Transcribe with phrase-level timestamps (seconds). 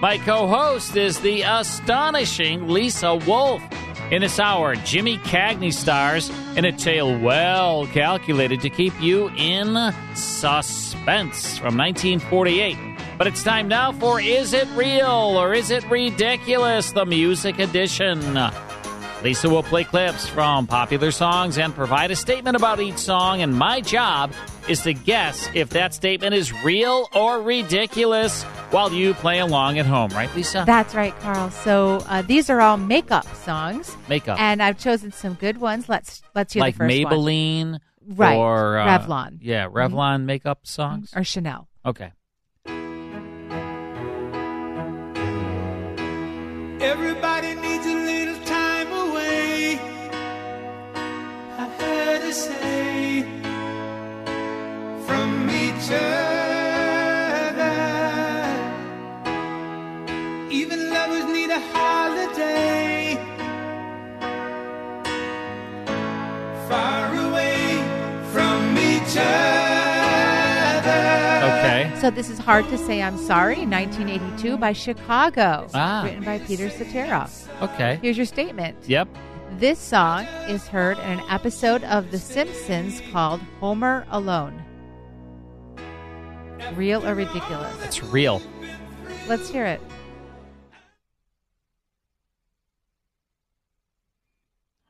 [0.00, 3.62] My co host is the astonishing Lisa Wolf.
[4.10, 9.92] In this hour, Jimmy Cagney stars in a tale well calculated to keep you in
[10.14, 12.78] suspense from 1948.
[13.18, 16.92] But it's time now for Is It Real or Is It Ridiculous?
[16.92, 18.20] The Music Edition.
[19.22, 23.54] Lisa will play clips from popular songs and provide a statement about each song, and
[23.54, 24.32] my job
[24.66, 29.86] is to guess if that statement is real or ridiculous while you play along at
[29.86, 30.64] home, right, Lisa?
[30.66, 31.50] That's right, Carl.
[31.50, 33.96] So uh, these are all makeup songs.
[34.08, 34.38] Makeup.
[34.40, 35.88] And I've chosen some good ones.
[35.88, 37.80] Let's let's hear like the first Maybelline one.
[38.06, 38.36] Right.
[38.36, 39.38] or uh, Revlon.
[39.40, 41.12] Yeah, Revlon makeup songs.
[41.14, 41.68] Or Chanel.
[41.84, 42.12] Okay.
[46.82, 49.78] Everybody needs a little time away.
[51.58, 53.22] I heard her say
[55.06, 56.39] from each other.
[61.50, 63.16] Need a holiday.
[66.68, 67.82] Far away
[68.32, 70.90] from each other.
[71.46, 71.92] Okay.
[72.00, 75.66] So this is Hard to Say I'm Sorry, 1982 by Chicago.
[75.74, 76.02] Ah.
[76.04, 77.28] Written by Peter Cetera.
[77.62, 77.98] Okay.
[78.02, 78.76] Here's your statement.
[78.86, 79.08] Yep.
[79.58, 84.62] This song is heard in an episode of The Simpsons called Homer Alone.
[86.74, 87.74] Real or ridiculous?
[87.82, 88.40] It's real.
[89.26, 89.80] Let's hear it.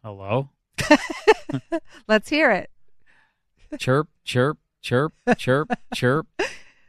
[0.02, 0.48] Hello?
[2.08, 2.70] Let's hear it.
[3.78, 6.26] chirp, chirp, chirp, chirp, chirp,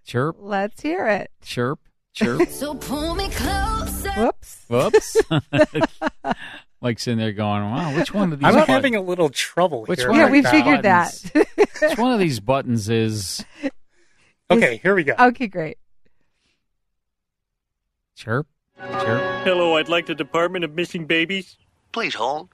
[0.06, 1.30] chirp, Let's hear it.
[1.44, 1.80] chirp,
[2.14, 2.48] chirp.
[2.50, 4.12] So pull me closer.
[4.12, 4.66] Whoops.
[4.70, 5.18] Whoops.
[6.82, 9.86] like sitting there going, wow, which one of these I'm buttons- having a little trouble
[9.86, 10.10] Which here.
[10.10, 11.14] one Yeah, we these figured that.
[11.82, 13.44] which one of these buttons is
[14.50, 15.14] Okay, here we go.
[15.20, 15.78] Okay, great.
[18.16, 18.48] chirp,
[18.80, 19.44] chirp?
[19.44, 21.58] Hello, I'd like the Department of Missing Babies.
[21.92, 22.50] Please hold.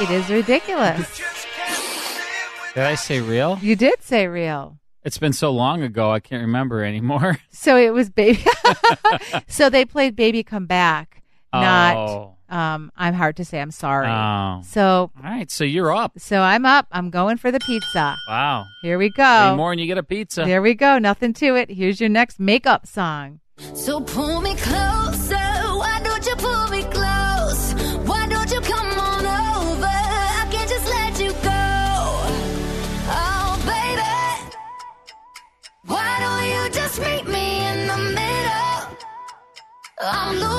[0.00, 1.20] It is ridiculous.
[2.74, 3.58] Did I say real?
[3.60, 4.78] You did say real.
[5.04, 7.38] It's been so long ago, I can't remember anymore.
[7.50, 8.44] So it was baby.
[9.48, 11.22] so they played "Baby Come Back,"
[11.52, 12.36] not Oh.
[12.48, 14.62] um, "I'm Hard to Say I'm Sorry." Oh.
[14.64, 16.12] So, All right, so you're up.
[16.20, 16.86] so I'm up.
[16.92, 18.16] I'm going for the pizza.
[18.28, 18.66] Wow.
[18.82, 19.56] Here we Any go.
[19.56, 20.44] more and you get a pizza.
[20.44, 20.98] There we go.
[20.98, 21.68] Nothing to it.
[21.68, 23.40] Here's your next makeup song.
[23.74, 25.47] So pull me closer.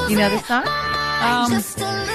[0.10, 0.66] You know the song?
[0.66, 2.06] my mind um, just a little.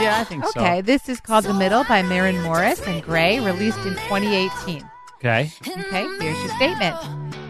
[0.00, 0.60] yeah, I think so.
[0.60, 4.88] Okay, this is called "The Middle" by Maren Morris and Grey, released in 2018.
[5.16, 5.50] Okay.
[5.66, 6.96] Okay, here's your statement.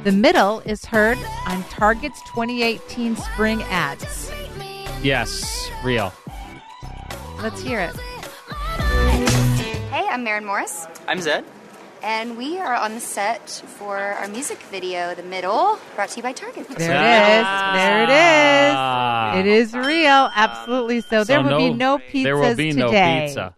[0.05, 4.33] The Middle is heard on Target's 2018 spring ads.
[5.03, 6.13] Yes, real.
[7.43, 7.95] Let's hear it.
[9.91, 11.45] Hey, I'm Maren Morris, I'm Zedd.
[12.03, 13.49] And we are on the set
[13.79, 16.67] for our music video, The Middle, brought to you by Target.
[16.69, 17.47] There it is.
[17.77, 18.75] There it is.
[18.77, 19.37] Ah.
[19.39, 20.31] It is real.
[20.35, 21.01] Absolutely.
[21.03, 23.21] So, there will be no pizzas There will be today.
[23.21, 23.55] no pizza.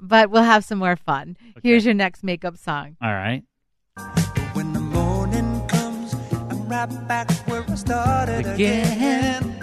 [0.00, 1.36] But we'll have some more fun.
[1.62, 2.96] Here's your next makeup song.
[3.00, 3.44] All right.
[4.52, 6.14] When the morning comes,
[6.50, 8.96] I'm right back where I started Again.
[8.96, 9.58] again.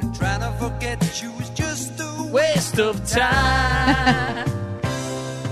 [0.00, 4.46] And trying to forget you was just a Waste of time.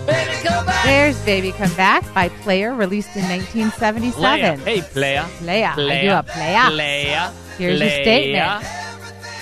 [0.06, 0.84] Baby, come back.
[0.84, 4.12] There's Baby Come Back by Player, released in 1977.
[4.14, 4.56] Playa.
[4.58, 5.24] Hey, Player.
[5.38, 5.72] Player.
[5.76, 6.70] I do a playa.
[6.70, 7.32] Playa.
[7.58, 8.64] Here's your statement.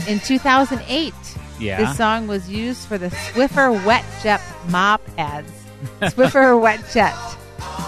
[0.08, 1.12] In 2008,
[1.58, 1.78] Yeah.
[1.84, 5.50] this song was used for the Swiffer Wet Jet mop ads.
[6.00, 7.14] Swiffer Wet Jet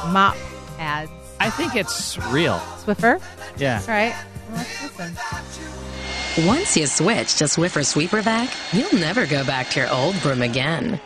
[0.09, 0.37] mop
[0.79, 1.11] ads.
[1.41, 2.59] I think it's real.
[2.85, 3.21] Swiffer?
[3.59, 3.81] Yeah.
[3.83, 4.15] All right.
[4.51, 6.47] Well, let's listen.
[6.47, 10.43] Once you switch to Swiffer Sweeper Vac, you'll never go back to your old broom
[10.43, 11.01] again.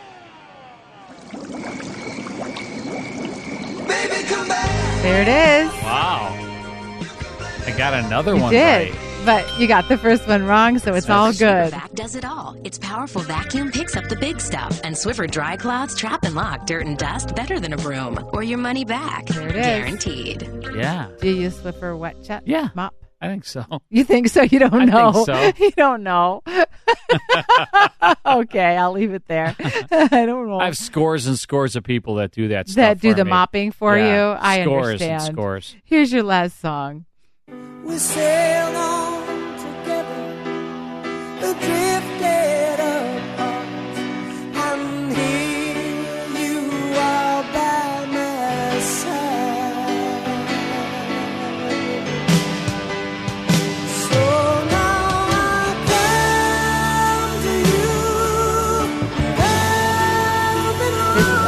[5.01, 5.71] There it is.
[5.83, 6.37] Wow.
[7.65, 8.91] I got another You one did.
[8.93, 8.97] right.
[9.25, 11.71] But you got the first one wrong, so it's all good.
[11.71, 12.55] Vac does it all.
[12.63, 16.65] Its powerful vacuum picks up the big stuff, and Swiffer Dry Clouds trap and lock
[16.65, 19.27] dirt and dust better than a broom, or your money back.
[19.27, 19.65] There it is.
[19.65, 20.49] Guaranteed.
[20.75, 21.09] Yeah.
[21.19, 22.69] Do you use Swiffer Wet Jet Yeah.
[22.73, 22.95] mop?
[23.21, 23.63] I think so.
[23.89, 24.41] You think so?
[24.41, 25.23] You don't I think know.
[25.25, 25.51] so.
[25.59, 26.41] You don't know.
[28.25, 29.55] okay, I'll leave it there.
[29.59, 30.59] I don't know.
[30.59, 32.75] I have scores and scores of people that do that stuff.
[32.81, 33.29] that do for the me.
[33.29, 34.31] mopping for Yeah.
[34.33, 34.37] you.
[34.39, 35.11] I scores understand.
[35.23, 35.75] and scores.
[35.83, 37.05] Here's your last song.
[37.83, 39.00] We sailed on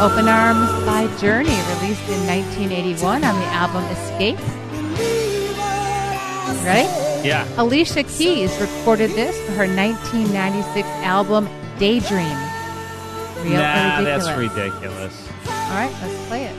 [0.03, 4.37] Open Arms by Journey, released in 1981 on the album Escape.
[6.65, 6.89] Ready?
[7.25, 7.47] Yeah.
[7.55, 11.47] Alicia Keys recorded this for her 1996 album
[11.79, 12.25] Daydream.
[13.45, 14.25] Real nah, ridiculous?
[14.25, 15.29] that's ridiculous.
[15.47, 16.55] All right, let's play it.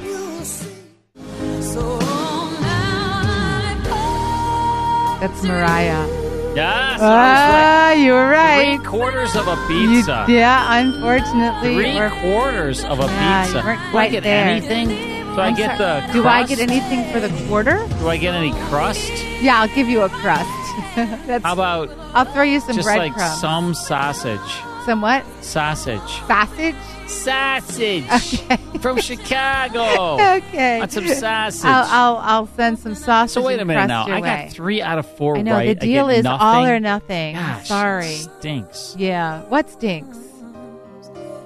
[5.20, 6.23] That's Mariah.
[6.54, 7.00] Yes.
[7.02, 8.76] Ah, you were right.
[8.78, 10.24] Three quarters of a You- pizza.
[10.28, 11.74] yeah, unfortunately.
[11.74, 13.66] Three we're- quarters of a Yeah, you pizza.
[13.66, 14.44] weren't Do I quite get there.
[14.46, 14.88] anything?
[14.88, 16.00] Do I I'm get sorry.
[16.06, 17.84] the Do I get anything for the quarter?
[17.98, 19.10] Do I get any crust?
[19.42, 20.48] Yeah, I'll give you a crust.
[21.26, 23.40] That's, How about I'll throw you some just like breadcrumbs.
[23.40, 24.40] some sausage?
[24.84, 25.24] Some what?
[25.42, 26.00] Sausage.
[26.26, 26.74] Sausage?
[27.06, 28.56] Sausage Okay.
[28.80, 30.14] from Chicago.
[30.36, 30.78] okay.
[30.78, 31.64] Want some sausage?
[31.64, 33.34] I'll, I'll I'll send some sausage.
[33.34, 34.06] so wait a minute now.
[34.06, 34.44] I way.
[34.46, 35.78] got three out of four I know right.
[35.78, 36.46] the deal is nothing.
[36.46, 37.34] all or nothing.
[37.36, 38.14] Gosh, Sorry.
[38.14, 38.94] Stinks.
[38.98, 39.42] Yeah.
[39.44, 40.16] What stinks?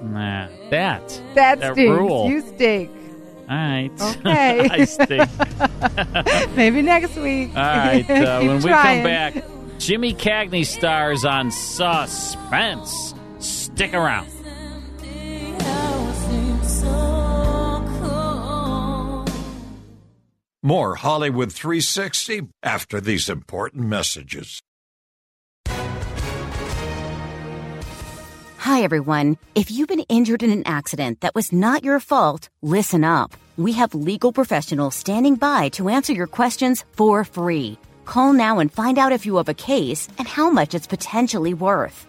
[0.01, 1.21] Nah, that.
[1.35, 1.97] That, That stinks.
[1.97, 2.29] rule.
[2.29, 2.89] You stink.
[3.49, 3.91] All right.
[4.01, 4.69] Okay.
[4.71, 5.29] I stink.
[6.55, 7.49] Maybe next week.
[7.49, 8.09] All right.
[8.09, 9.43] Uh, when we come back,
[9.77, 13.13] Jimmy Cagney stars on Suspense.
[13.79, 14.27] Stick around.
[20.61, 24.59] More Hollywood 360 after these important messages.
[28.57, 29.37] Hi, everyone.
[29.55, 33.33] If you've been injured in an accident that was not your fault, listen up.
[33.55, 37.77] We have legal professionals standing by to answer your questions for free.
[38.03, 41.53] Call now and find out if you have a case and how much it's potentially
[41.53, 42.08] worth.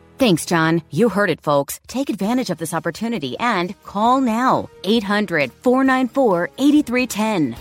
[0.21, 0.83] Thanks, John.
[0.91, 1.79] You heard it, folks.
[1.87, 4.69] Take advantage of this opportunity and call now.
[4.83, 7.55] 800 494 8310.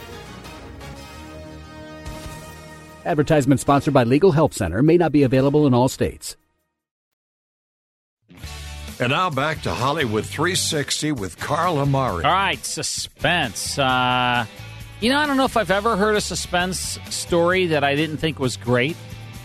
[3.06, 6.36] Advertisement sponsored by Legal Help Center may not be available in all states.
[8.98, 12.26] And now back to Hollywood 360 with Carl Amari.
[12.26, 13.78] All right, suspense.
[13.78, 14.44] Uh,
[15.00, 18.18] you know, I don't know if I've ever heard a suspense story that I didn't
[18.18, 18.98] think was great.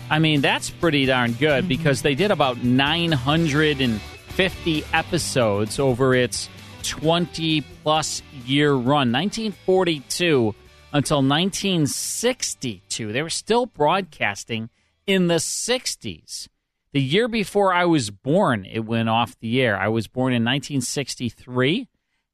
[0.08, 6.48] I mean, that's pretty darn good because they did about 950 episodes over its
[6.82, 10.54] 20 plus year run, 1942
[10.92, 13.12] until 1962.
[13.12, 14.70] They were still broadcasting
[15.06, 16.48] in the 60s.
[16.92, 19.78] The year before I was born, it went off the air.
[19.78, 21.88] I was born in 1963,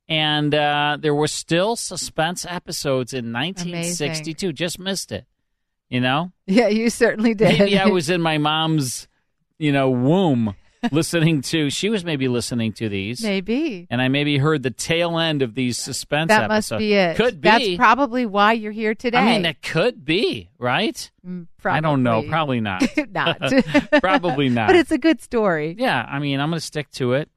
[0.08, 4.52] and uh, there were still suspense episodes in 1962.
[4.52, 5.24] Just missed it.
[5.92, 6.32] You know?
[6.46, 7.58] Yeah, you certainly did.
[7.58, 9.08] Maybe I was in my mom's,
[9.58, 10.54] you know, womb
[10.90, 11.70] listening to.
[11.70, 13.86] She was maybe listening to these, Maybe.
[13.90, 16.28] and I maybe heard the tail end of these suspense.
[16.28, 17.16] That must be it.
[17.16, 17.48] Could be.
[17.48, 19.18] That's probably why you're here today.
[19.18, 21.10] I mean, it could be right.
[21.26, 22.22] Mm, I don't know.
[22.22, 22.60] probably.
[22.60, 22.82] Probably not.
[23.12, 24.00] not.
[24.02, 24.66] probably not.
[24.66, 25.76] But it's a good story.
[25.78, 27.30] Yeah, I mean, I'm going to stick to it.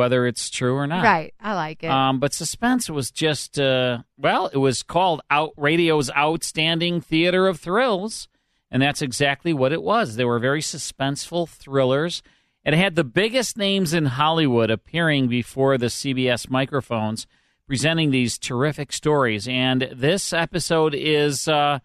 [0.00, 1.04] Whether it's true or not.
[1.04, 1.34] Right.
[1.38, 1.90] I like it.
[1.90, 7.60] Um, but Suspense was just, uh, well, it was called out radio's outstanding theater of
[7.60, 8.26] thrills,
[8.70, 10.16] and that's exactly what it was.
[10.16, 12.22] They were very suspenseful thrillers.
[12.64, 17.26] It had the biggest names in Hollywood appearing before the CBS microphones,
[17.66, 19.46] presenting these terrific stories.
[19.46, 21.80] And this episode is uh,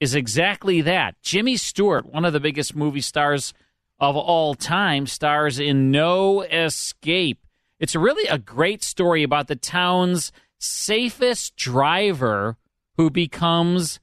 [0.00, 1.20] is exactly that.
[1.20, 3.52] Jimmy Stewart, one of the biggest movie stars
[4.00, 7.44] of all time, stars in No Escape.
[7.78, 12.56] It's really a great story about the town's safest driver
[12.96, 14.00] who becomes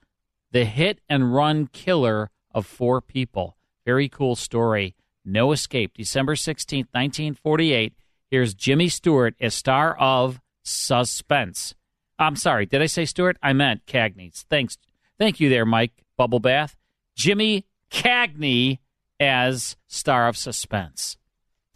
[0.52, 3.58] the hit and run killer of four people.
[3.86, 4.96] Very cool story.
[5.26, 7.94] No Escape, December 16th, 1948.
[8.32, 11.76] Here's Jimmy Stewart as star of Suspense.
[12.18, 13.38] I'm sorry, did I say Stewart?
[13.44, 14.46] I meant Cagney's.
[14.50, 14.78] Thanks.
[15.20, 16.78] Thank you there, Mike Bubble Bath.
[17.16, 18.80] Jimmy Cagney
[19.20, 21.18] as star of Suspense.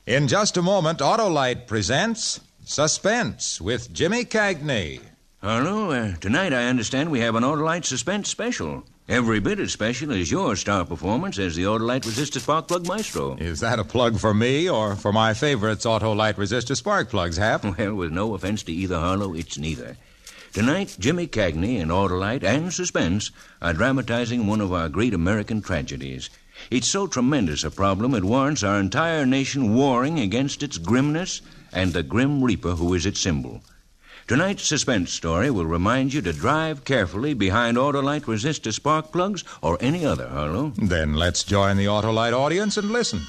[0.10, 5.02] In just a moment, Autolite presents Suspense with Jimmy Cagney.
[5.40, 8.84] Hello, uh, tonight I understand we have an Autolite Suspense special.
[9.08, 13.36] Every bit as special as your star performance as the Autolite Resistor Spark Plug Maestro.
[13.36, 17.64] Is that a plug for me or for my favorites, Autolite Resistor Spark Plugs, Hap?
[17.78, 19.96] Well, with no offense to either Harlow, it's neither.
[20.54, 23.30] Tonight, Jimmy Cagney and Autolite and Suspense
[23.62, 26.32] are dramatizing one of our great American tragedies.
[26.70, 31.94] It's so tremendous a problem it warrants our entire nation warring against its grimness and
[31.94, 33.62] the Grim Reaper who is its symbol.
[34.28, 39.76] Tonight's suspense story will remind you to drive carefully behind Autolite resistor spark plugs or
[39.82, 40.72] any other, Harlow.
[40.78, 43.22] Then let's join the Autolite audience and listen.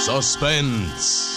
[0.00, 1.31] Suspense.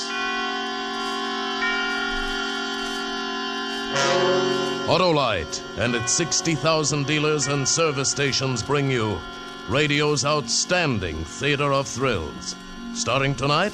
[4.86, 9.20] Autolite and its 60,000 dealers and service stations bring you
[9.68, 12.56] radio's outstanding theater of thrills.
[12.94, 13.74] Starting tonight,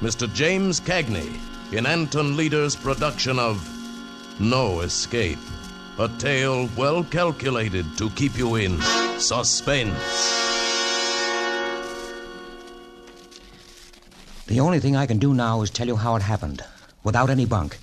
[0.00, 0.26] Mr.
[0.34, 1.38] James Cagney
[1.72, 3.64] in Anton Leader's production of
[4.40, 5.38] No Escape,
[5.96, 8.80] a tale well calculated to keep you in
[9.20, 9.94] suspense.
[14.48, 16.64] The only thing I can do now is tell you how it happened,
[17.04, 17.78] without any bunk.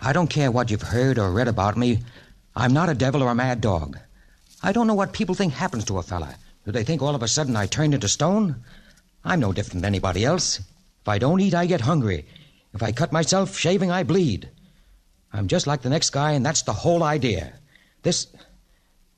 [0.00, 2.00] I don't care what you've heard or read about me.
[2.54, 3.98] I'm not a devil or a mad dog.
[4.62, 6.36] I don't know what people think happens to a fella.
[6.64, 8.56] Do they think all of a sudden I turned into stone?
[9.24, 10.58] I'm no different than anybody else.
[10.58, 12.26] If I don't eat, I get hungry.
[12.74, 14.48] If I cut myself shaving, I bleed.
[15.32, 17.52] I'm just like the next guy, and that's the whole idea.
[18.02, 18.26] This.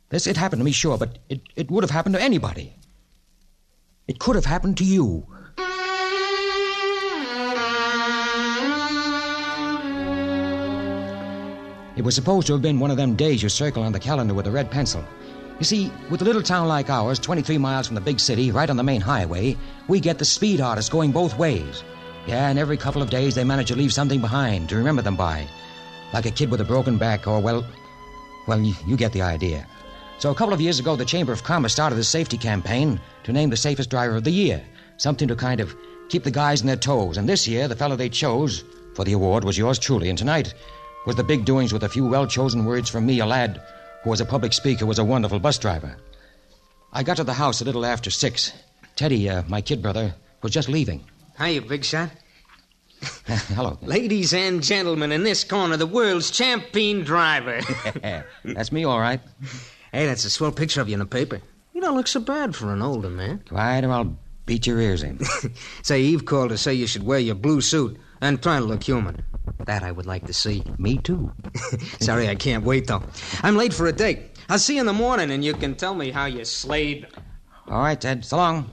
[0.08, 2.74] This, it happened to me, sure, but it, it would have happened to anybody.
[4.08, 5.26] It could have happened to you.
[12.00, 14.32] It was supposed to have been one of them days you circle on the calendar
[14.32, 15.04] with a red pencil.
[15.58, 18.70] You see, with a little town like ours, 23 miles from the big city, right
[18.70, 19.54] on the main highway,
[19.86, 21.84] we get the speed artists going both ways.
[22.26, 25.14] Yeah, and every couple of days they manage to leave something behind to remember them
[25.14, 25.46] by.
[26.14, 27.66] Like a kid with a broken back, or, well,
[28.48, 29.66] well, you, get the idea.
[30.20, 33.32] So a couple of years ago, the Chamber of Commerce started a safety campaign to
[33.34, 34.64] name the safest driver of the year.
[34.96, 35.76] Something to kind of
[36.08, 37.18] keep the guys on their toes.
[37.18, 38.64] And this year, the fellow they chose
[38.94, 40.08] for the award was yours truly.
[40.08, 40.54] And tonight
[41.06, 43.60] was the big doings with a few well chosen words from me, a lad
[44.02, 45.96] who was a public speaker, was a wonderful bus driver.
[46.92, 48.52] I got to the house a little after six.
[48.96, 51.04] Teddy, uh, my kid brother, was just leaving.
[51.38, 52.10] Hiya, Big Shot.
[53.26, 53.78] Hello.
[53.80, 57.60] Ladies and gentlemen, in this corner, the world's champion driver.
[58.44, 59.20] That's me, all right.
[59.92, 61.40] Hey, that's a swell picture of you in the paper.
[61.72, 63.42] You don't look so bad for an older man.
[63.48, 64.16] Quiet or I'll
[64.46, 65.18] beat your ears in.
[65.82, 68.84] say, Eve called to say you should wear your blue suit and try to look
[68.84, 69.24] human.
[69.66, 70.64] That I would like to see.
[70.78, 71.32] Me too.
[72.00, 73.02] Sorry, I can't wait, though.
[73.42, 74.30] I'm late for a date.
[74.48, 77.06] I'll see you in the morning, and you can tell me how you slayed.
[77.68, 78.24] All right, Ted.
[78.24, 78.70] So long.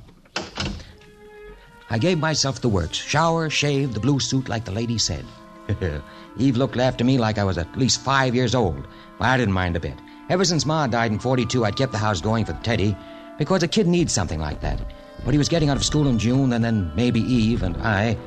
[1.90, 5.26] I gave myself the works shower, shave, the blue suit, like the lady said.
[6.38, 8.88] Eve looked after me like I was at least five years old.
[9.20, 9.96] Well, I didn't mind a bit.
[10.30, 12.96] Ever since Ma died in 42, I'd kept the house going for Teddy
[13.38, 14.82] because a kid needs something like that.
[15.24, 18.18] But he was getting out of school in June, and then maybe Eve and I.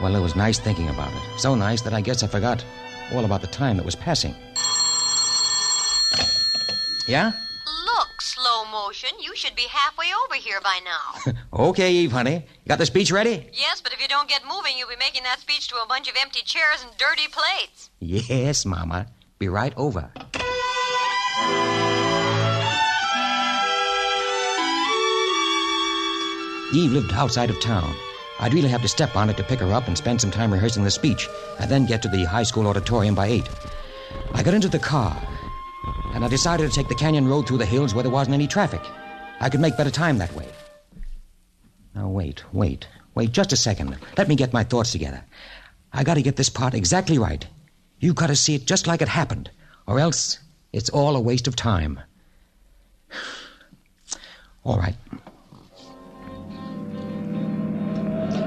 [0.00, 1.40] Well, it was nice thinking about it.
[1.40, 2.64] So nice that I guess I forgot
[3.12, 4.34] all about the time that was passing.
[7.08, 7.32] Yeah?
[7.86, 9.10] Look, slow motion.
[9.20, 11.34] You should be halfway over here by now.
[11.70, 12.34] okay, Eve, honey.
[12.34, 13.48] You got the speech ready?
[13.52, 16.08] yes, but if you don't get moving, you'll be making that speech to a bunch
[16.08, 17.90] of empty chairs and dirty plates.
[17.98, 19.06] Yes, Mama.
[19.38, 20.12] Be right over.
[26.74, 27.94] Eve lived outside of town.
[28.40, 30.52] I'd really have to step on it to pick her up and spend some time
[30.52, 31.28] rehearsing the speech,
[31.58, 33.48] and then get to the high school auditorium by 8.
[34.34, 35.16] I got into the car.
[36.14, 38.46] and I decided to take the canyon road through the hills where there wasn't any
[38.46, 38.80] traffic.
[39.40, 40.48] I could make better time that way.
[41.94, 43.96] Now, wait, wait, wait just a second.
[44.16, 45.24] Let me get my thoughts together.
[45.92, 47.46] I gotta get this part exactly right.
[47.98, 49.50] You gotta see it just like it happened,
[49.86, 50.38] or else
[50.72, 52.00] it's all a waste of time.
[54.64, 54.96] All right.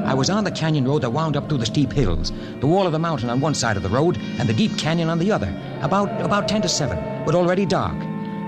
[0.05, 2.85] I was on the canyon road that wound up through the steep hills, the wall
[2.85, 5.31] of the mountain on one side of the road, and the deep canyon on the
[5.31, 5.53] other.
[5.81, 7.95] About about ten to seven, but already dark.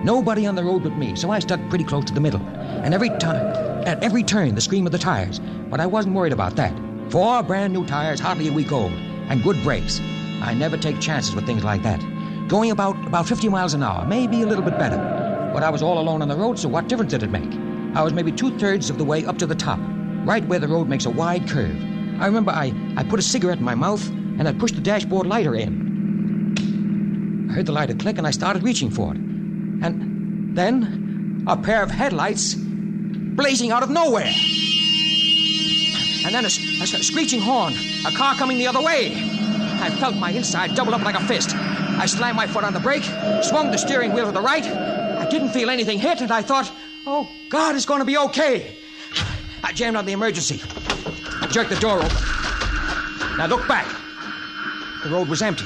[0.03, 2.41] Nobody on the road but me, so I stuck pretty close to the middle.
[2.41, 3.45] And every time,
[3.87, 5.39] at every turn, the scream of the tires.
[5.69, 6.77] But I wasn't worried about that.
[7.09, 9.99] Four brand new tires, hardly a week old, and good brakes.
[10.41, 12.01] I never take chances with things like that.
[12.49, 14.97] Going about about 50 miles an hour, maybe a little bit better.
[15.53, 17.53] But I was all alone on the road, so what difference did it make?
[17.95, 19.79] I was maybe two thirds of the way up to the top,
[20.25, 21.75] right where the road makes a wide curve.
[22.19, 25.27] I remember I, I put a cigarette in my mouth and I pushed the dashboard
[25.27, 27.47] lighter in.
[27.49, 29.17] I heard the lighter click and I started reaching for it.
[29.17, 34.31] And then a pair of headlights blazing out of nowhere.
[36.25, 37.73] And then a, a screeching horn,
[38.05, 39.11] a car coming the other way.
[39.81, 41.53] I felt my inside double up like a fist.
[41.53, 43.03] I slammed my foot on the brake,
[43.43, 44.65] swung the steering wheel to the right.
[44.65, 46.71] I didn't feel anything hit, and I thought,
[47.05, 48.77] oh, God, it's going to be okay.
[49.63, 50.61] I jammed on the emergency,
[51.41, 52.17] I jerked the door open.
[53.37, 53.87] Now look back.
[55.03, 55.65] The road was empty.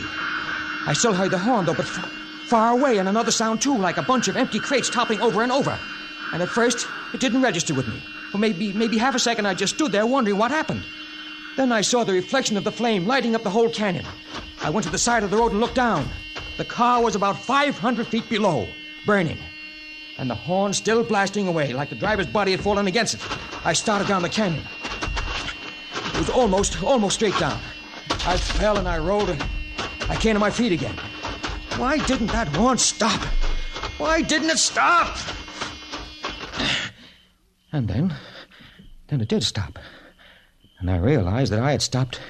[0.85, 2.11] I still heard the horn, though, but f-
[2.45, 5.51] far away, and another sound, too, like a bunch of empty crates toppling over and
[5.51, 5.77] over.
[6.31, 8.01] And at first, it didn't register with me.
[8.31, 10.83] For maybe, maybe half a second, I just stood there wondering what happened.
[11.55, 14.05] Then I saw the reflection of the flame lighting up the whole canyon.
[14.61, 16.07] I went to the side of the road and looked down.
[16.57, 18.67] The car was about 500 feet below,
[19.05, 19.37] burning.
[20.17, 23.21] And the horn still blasting away like the driver's body had fallen against it.
[23.67, 24.63] I started down the canyon.
[26.13, 27.59] It was almost, almost straight down.
[28.25, 29.43] I fell and I rolled and
[30.07, 30.95] I came to my feet again.
[31.75, 33.19] Why didn't that horn stop?
[33.97, 35.17] Why didn't it stop?
[37.73, 38.15] And then,
[39.09, 39.77] then it did stop.
[40.79, 42.21] And I realized that I had stopped.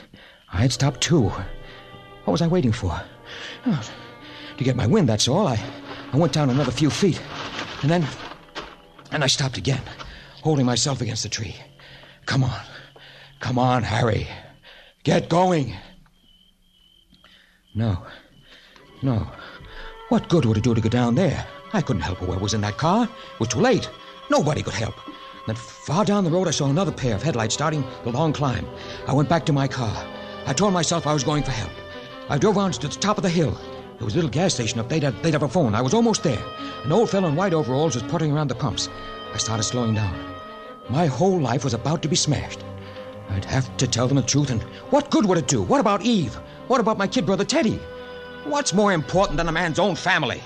[0.51, 1.29] I had stopped too.
[1.29, 2.99] What was I waiting for?
[3.67, 3.91] Oh,
[4.57, 5.45] to get my wind, that's all.
[5.45, 5.63] I,
[6.13, 7.21] I went down another few feet.
[7.83, 8.07] And then.
[9.11, 9.83] And I stopped again,
[10.41, 11.55] holding myself against the tree.
[12.25, 12.61] Come on.
[13.39, 14.27] Come on, Harry.
[15.03, 15.75] Get going.
[17.75, 18.05] No.
[19.01, 19.27] No.
[20.09, 21.45] What good would it do to go down there?
[21.73, 23.03] I couldn't help whoever was in that car.
[23.05, 23.89] It was too late.
[24.29, 24.95] Nobody could help.
[25.45, 28.67] Then far down the road, I saw another pair of headlights starting the long climb.
[29.07, 30.05] I went back to my car.
[30.45, 31.71] I told myself I was going for help.
[32.29, 33.57] I drove on to the top of the hill.
[33.97, 34.99] There was a little gas station up there.
[34.99, 35.73] They'd, have a phone.
[35.73, 36.43] I was almost there.
[36.83, 38.89] An old fellow in white overalls was puttering around the pumps.
[39.33, 40.15] I started slowing down.
[40.89, 42.63] My whole life was about to be smashed.
[43.29, 45.61] I'd have to tell them the truth, and what good would it do?
[45.61, 46.35] What about Eve?
[46.67, 47.79] What about my kid brother Teddy?
[48.45, 50.41] What's more important than a man's own family?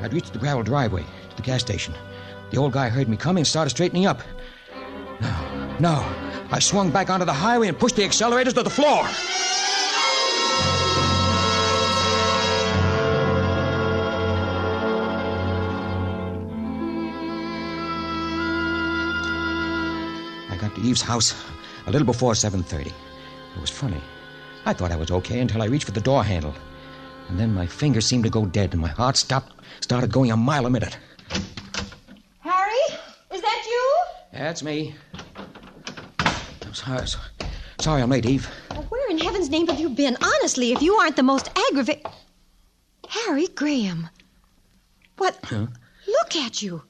[0.00, 1.94] I'd reached the gravel driveway to the gas station.
[2.50, 4.20] The old guy heard me coming and started straightening up.
[5.20, 6.16] No, no.
[6.50, 9.06] I swung back onto the highway and pushed the accelerators to the floor.
[20.82, 21.34] Eve's house
[21.86, 22.86] a little before 7:30.
[22.86, 24.00] It was funny.
[24.66, 26.54] I thought I was okay until I reached for the door handle.
[27.28, 30.36] And then my fingers seemed to go dead and my heart stopped started going a
[30.36, 30.96] mile a minute.
[32.40, 32.84] Harry,
[33.32, 33.94] is that you?
[34.32, 34.94] That's me.
[36.66, 37.06] I'm sorry,
[37.78, 38.46] sorry I'm late, Eve.
[38.88, 40.16] Where in heaven's name have you been?
[40.22, 42.10] Honestly, if you aren't the most aggravating.
[43.08, 44.08] Harry Graham.
[45.18, 45.38] What?
[45.44, 45.66] Huh?
[46.06, 46.82] Look at you.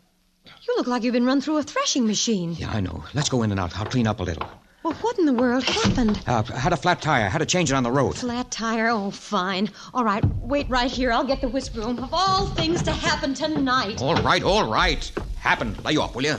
[0.44, 2.54] You look like you've been run through a threshing machine.
[2.54, 3.04] Yeah, I know.
[3.14, 3.78] Let's go in and out.
[3.78, 4.46] I'll clean up a little.
[4.82, 6.20] Well, what in the world happened?
[6.26, 7.24] Uh, I had a flat tire.
[7.24, 8.16] I had to change it on the road.
[8.16, 8.88] Flat tire?
[8.88, 9.70] Oh, fine.
[9.94, 11.12] All right, wait right here.
[11.12, 11.98] I'll get the whisk broom.
[12.00, 14.02] Of all things to happen tonight.
[14.02, 15.10] All right, all right.
[15.38, 15.84] Happened.
[15.84, 16.36] Lay off, will you?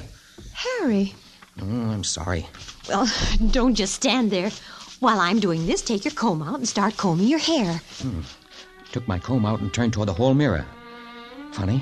[0.54, 1.14] Harry.
[1.60, 2.46] Mm, I'm sorry.
[2.90, 3.10] Well,
[3.52, 4.50] don't just stand there.
[5.00, 7.82] While I'm doing this, take your comb out and start combing your hair.
[8.02, 8.22] Hmm.
[8.92, 10.66] Took my comb out and turned toward the hall mirror.
[11.54, 11.82] Funny.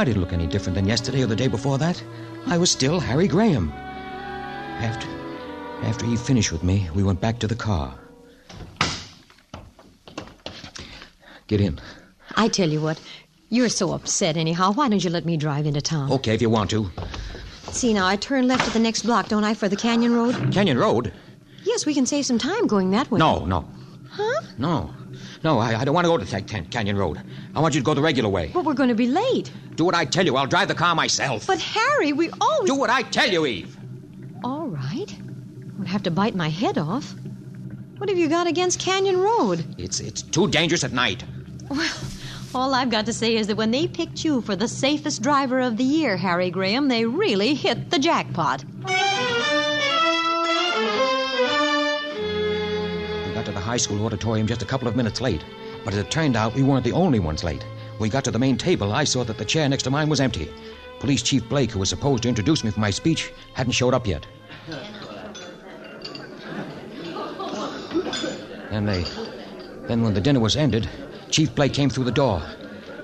[0.00, 2.02] I didn't look any different than yesterday or the day before that.
[2.46, 3.70] I was still Harry Graham.
[4.80, 5.06] After,
[5.82, 7.94] after he finished with me, we went back to the car.
[11.48, 11.78] Get in.
[12.34, 12.98] I tell you what,
[13.50, 14.72] you're so upset anyhow.
[14.72, 16.10] Why don't you let me drive into town?
[16.12, 16.90] Okay, if you want to.
[17.64, 20.50] See, now, I turn left at the next block, don't I, for the Canyon Road?
[20.50, 21.12] Canyon Road?
[21.64, 23.18] Yes, we can save some time going that way.
[23.18, 23.68] No, no.
[24.08, 24.40] Huh?
[24.56, 24.94] No.
[25.42, 27.20] No, I, I don't want to go to Tech Tent Canyon Road.
[27.54, 28.50] I want you to go the regular way.
[28.52, 29.50] But we're going to be late.
[29.74, 30.36] Do what I tell you.
[30.36, 31.46] I'll drive the car myself.
[31.46, 32.70] But, Harry, we always.
[32.70, 33.76] Do what I tell you, Eve.
[34.44, 35.14] All right.
[35.78, 37.14] Would have to bite my head off.
[37.96, 39.64] What have you got against Canyon Road?
[39.78, 41.24] It's it's too dangerous at night.
[41.68, 41.90] Well,
[42.54, 45.60] All I've got to say is that when they picked you for the safest driver
[45.60, 48.64] of the year, Harry Graham, they really hit the jackpot.
[53.70, 55.44] High school auditorium just a couple of minutes late.
[55.84, 57.62] But as it turned out, we weren't the only ones late.
[57.92, 60.08] When we got to the main table, I saw that the chair next to mine
[60.08, 60.50] was empty.
[60.98, 64.08] Police Chief Blake, who was supposed to introduce me for my speech, hadn't showed up
[64.08, 64.26] yet.
[68.72, 69.04] And they.
[69.86, 70.88] Then, when the dinner was ended,
[71.30, 72.42] Chief Blake came through the door.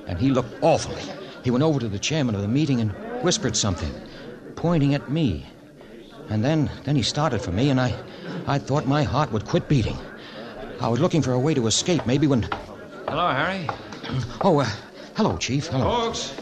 [0.09, 0.97] And he looked awful.
[1.45, 2.91] He went over to the chairman of the meeting and
[3.23, 3.95] whispered something,
[4.57, 5.47] pointing at me.
[6.29, 7.95] And then, then he started for me, and I,
[8.49, 9.97] I thought my heart would quit beating.
[10.81, 12.43] I was looking for a way to escape, maybe when.
[13.09, 13.69] Hello, Harry.
[14.43, 14.67] Oh, uh,
[15.15, 15.67] hello, Chief.
[15.69, 15.85] Hello.
[15.85, 16.35] Folks.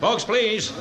[0.00, 0.72] Folks, please.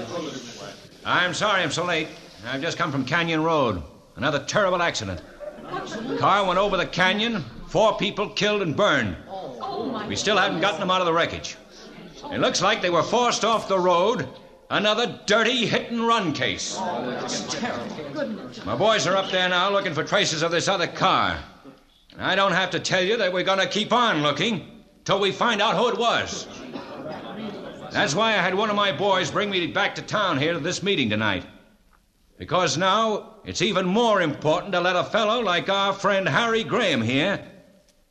[1.06, 2.08] I'm sorry I'm so late.
[2.46, 3.82] I've just come from Canyon Road.
[4.16, 5.22] Another terrible accident.
[6.20, 9.16] Car went over the canyon, four people killed and burned.
[10.08, 11.58] We still haven't gotten them out of the wreckage.
[12.32, 14.28] It looks like they were forced off the road.
[14.72, 16.78] Another dirty hit and run case.
[18.66, 21.40] My boys are up there now looking for traces of this other car.
[22.20, 25.32] I don't have to tell you that we're going to keep on looking till we
[25.32, 26.48] find out who it was.
[27.92, 30.60] That's why I had one of my boys bring me back to town here to
[30.60, 31.46] this meeting tonight.
[32.38, 37.02] Because now it's even more important to let a fellow like our friend Harry Graham
[37.02, 37.46] here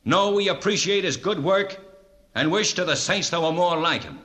[0.03, 1.77] know we appreciate his good work
[2.33, 4.19] and wish to the saints there were more like him.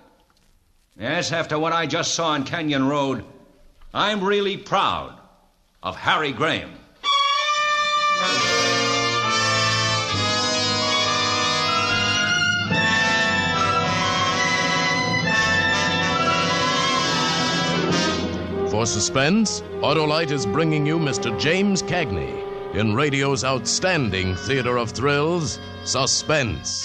[0.99, 3.25] Yes, after what I just saw on Canyon Road,
[3.93, 5.19] I'm really proud
[5.83, 6.73] of Harry Graham.
[18.75, 21.39] For suspense, Autolite is bringing you Mr.
[21.39, 26.85] James Cagney in radio's outstanding theater of thrills, Suspense.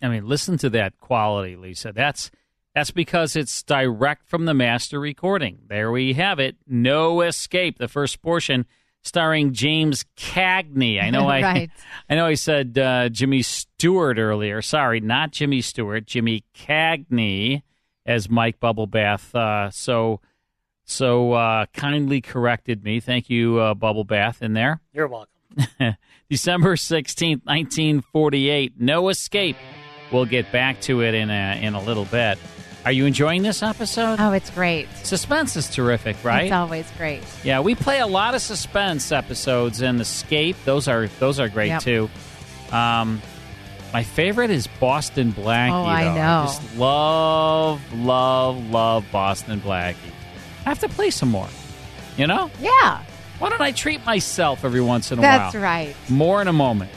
[0.00, 1.92] I mean, listen to that quality, Lisa.
[1.92, 2.30] That's
[2.74, 5.58] that's because it's direct from the master recording.
[5.68, 6.56] There we have it.
[6.66, 7.76] No escape.
[7.76, 8.64] The first portion
[9.02, 11.02] starring James Cagney.
[11.02, 11.70] I know I Right.
[12.08, 14.62] I know I said uh, Jimmy Stewart earlier.
[14.62, 16.06] Sorry, not Jimmy Stewart.
[16.06, 17.62] Jimmy Cagney
[18.06, 19.34] as Mike Bubblebath.
[19.34, 20.20] Uh, so
[20.84, 22.98] so uh, kindly corrected me.
[23.00, 24.80] Thank you, uh, Bubblebath, in there.
[24.94, 25.28] You're welcome.
[26.30, 28.80] December 16th, 1948.
[28.80, 29.56] No escape.
[30.10, 32.38] We'll get back to it in a, in a little bit.
[32.88, 34.16] Are you enjoying this episode?
[34.18, 34.88] Oh, it's great.
[35.04, 36.44] Suspense is terrific, right?
[36.44, 37.22] It's always great.
[37.44, 40.56] Yeah, we play a lot of suspense episodes and Escape.
[40.64, 41.82] Those are those are great Yep.
[41.82, 42.10] too.
[42.72, 43.20] Um,
[43.92, 45.70] my favorite is Boston Blackie.
[45.70, 46.14] Oh, I though.
[46.14, 46.44] know.
[46.46, 49.96] just love, love, love Boston Blackie.
[50.64, 51.48] I have to play some more.
[52.16, 52.50] You know?
[52.58, 53.02] Yeah.
[53.38, 55.62] Why don't I treat myself every once in a That's while?
[55.62, 55.94] That's right.
[56.08, 56.90] More in a moment.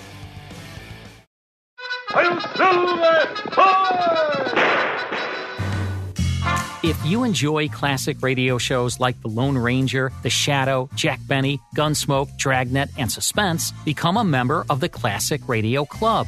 [6.91, 12.37] If you enjoy classic radio shows like The Lone Ranger, The Shadow, Jack Benny, Gunsmoke,
[12.37, 16.27] Dragnet, and Suspense, become a member of the Classic Radio Club.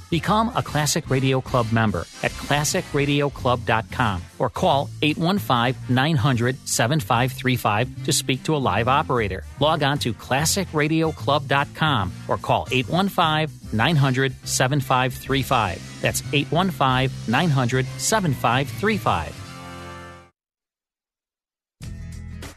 [0.11, 8.43] Become a Classic Radio Club member at classicradioclub.com or call 815 900 7535 to speak
[8.43, 9.45] to a live operator.
[9.61, 16.01] Log on to classicradioclub.com or call 815 900 7535.
[16.01, 19.37] That's 815 900 7535.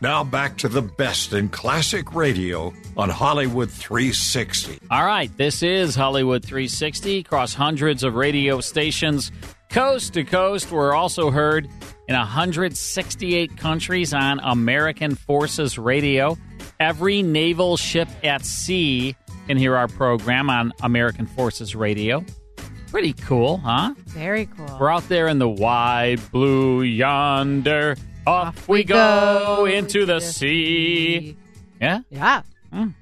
[0.01, 4.79] Now back to the best in classic radio on Hollywood 360.
[4.91, 9.33] All right, this is Hollywood 360 across hundreds of radio stations,
[9.71, 10.71] coast to coast.
[10.71, 11.69] We're also heard
[12.09, 16.37] in 168 countries on American Forces Radio.
[16.81, 22.25] Every naval ship at sea can hear our program on American Forces Radio.
[22.91, 23.95] Pretty cool, huh?
[24.07, 24.77] Very cool.
[24.79, 27.97] We're out there in the wide blue yonder.
[28.27, 31.37] Off we go into the sea.
[31.81, 32.01] Yeah?
[32.09, 32.43] Yeah.
[32.75, 32.95] Mm.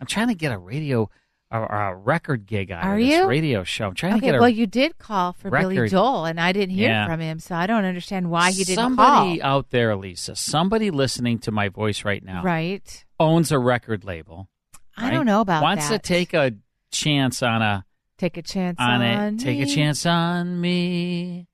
[0.00, 1.10] I'm trying to get a radio,
[1.50, 3.26] a, a record gig out Are of this you?
[3.26, 3.86] radio show.
[3.88, 5.90] I'm trying to Okay, get a well, you did call for Billy record.
[5.90, 7.06] Joel, and I didn't hear Yeah.
[7.06, 9.50] from him, so I don't understand why he didn't somebody call.
[9.58, 13.04] out there, Lisa, somebody listening to my voice right now, Right.
[13.18, 14.48] owns a record label.
[14.96, 15.62] I don't know about that.
[15.62, 16.02] Wants that.
[16.02, 16.52] to take a
[16.92, 17.84] chance on a
[18.18, 19.40] Take a chance on on, it.
[19.40, 19.74] Take a me.
[19.74, 21.46] chance on me.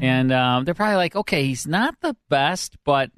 [0.00, 3.10] And um, they're probably like, okay, he's not the best, but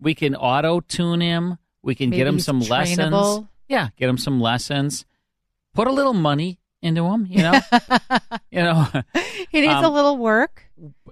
[0.00, 1.58] we can auto tune him.
[1.82, 3.46] We can Maybe get him some lessons.
[3.68, 5.04] Yeah, get him some lessons.
[5.74, 7.26] Put a little money into him.
[7.28, 7.60] You know,
[8.50, 8.86] you know.
[9.50, 10.64] He needs Um, a little work.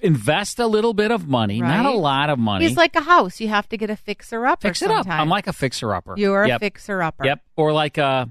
[0.03, 2.67] Invest a little bit of money, not a lot of money.
[2.67, 3.41] He's like a house.
[3.41, 4.69] You have to get a fixer upper.
[4.69, 5.07] fix it up.
[5.09, 6.15] I'm like a fixer upper.
[6.17, 7.25] You're a fixer upper.
[7.25, 8.29] Yep, or like a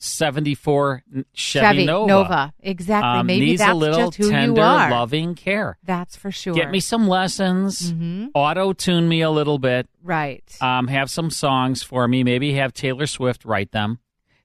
[0.00, 2.06] '74 Chevy, Chevy Nova.
[2.08, 2.52] Nova.
[2.60, 3.20] Exactly.
[3.20, 4.90] Um, Maybe needs that's a little just who you tender, are.
[4.90, 5.78] loving care.
[5.84, 6.54] That's for sure.
[6.54, 7.92] Get me some lessons.
[7.92, 8.30] Mhm.
[8.34, 9.88] Auto tune me a little bit.
[10.02, 10.42] Right.
[10.60, 12.24] Um, have some songs for me.
[12.24, 13.98] Maybe have Taylor Swift write them.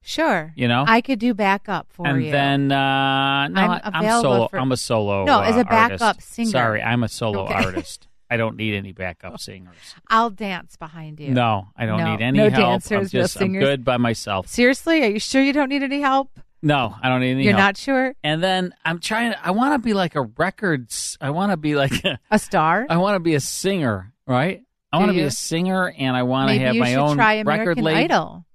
[0.08, 0.54] Sure.
[0.56, 0.86] You know?
[0.88, 2.28] I could do backup for and you.
[2.32, 4.48] And then uh, no, I'm I'm solo.
[4.50, 5.24] for- I'm a solo.
[5.26, 6.34] No, uh, as a backup artist.
[6.34, 6.50] singer.
[6.52, 7.54] Sorry, I'm a solo Okay.
[7.66, 8.08] artist.
[8.36, 9.74] I don't need any backup singers.
[10.10, 11.34] I'll dance behind you.
[11.34, 12.12] No, I don't No.
[12.18, 12.64] need any no help.
[12.66, 13.64] I'm dancers, no just I'm singers.
[13.64, 14.48] good by myself.
[14.50, 16.38] Seriously, are you sure you don't need any help?
[16.62, 17.60] No, I don't need any You're help.
[17.64, 18.14] not sure?
[18.26, 19.34] And then I'm trying.
[19.42, 21.18] I want to be like a records.
[21.22, 22.86] I want to be like a, A star?
[22.90, 24.64] I want to be a singer, right?
[24.92, 27.80] I want to be a singer, and I want to have my own try record
[27.80, 27.98] label.
[28.00, 28.46] Idol.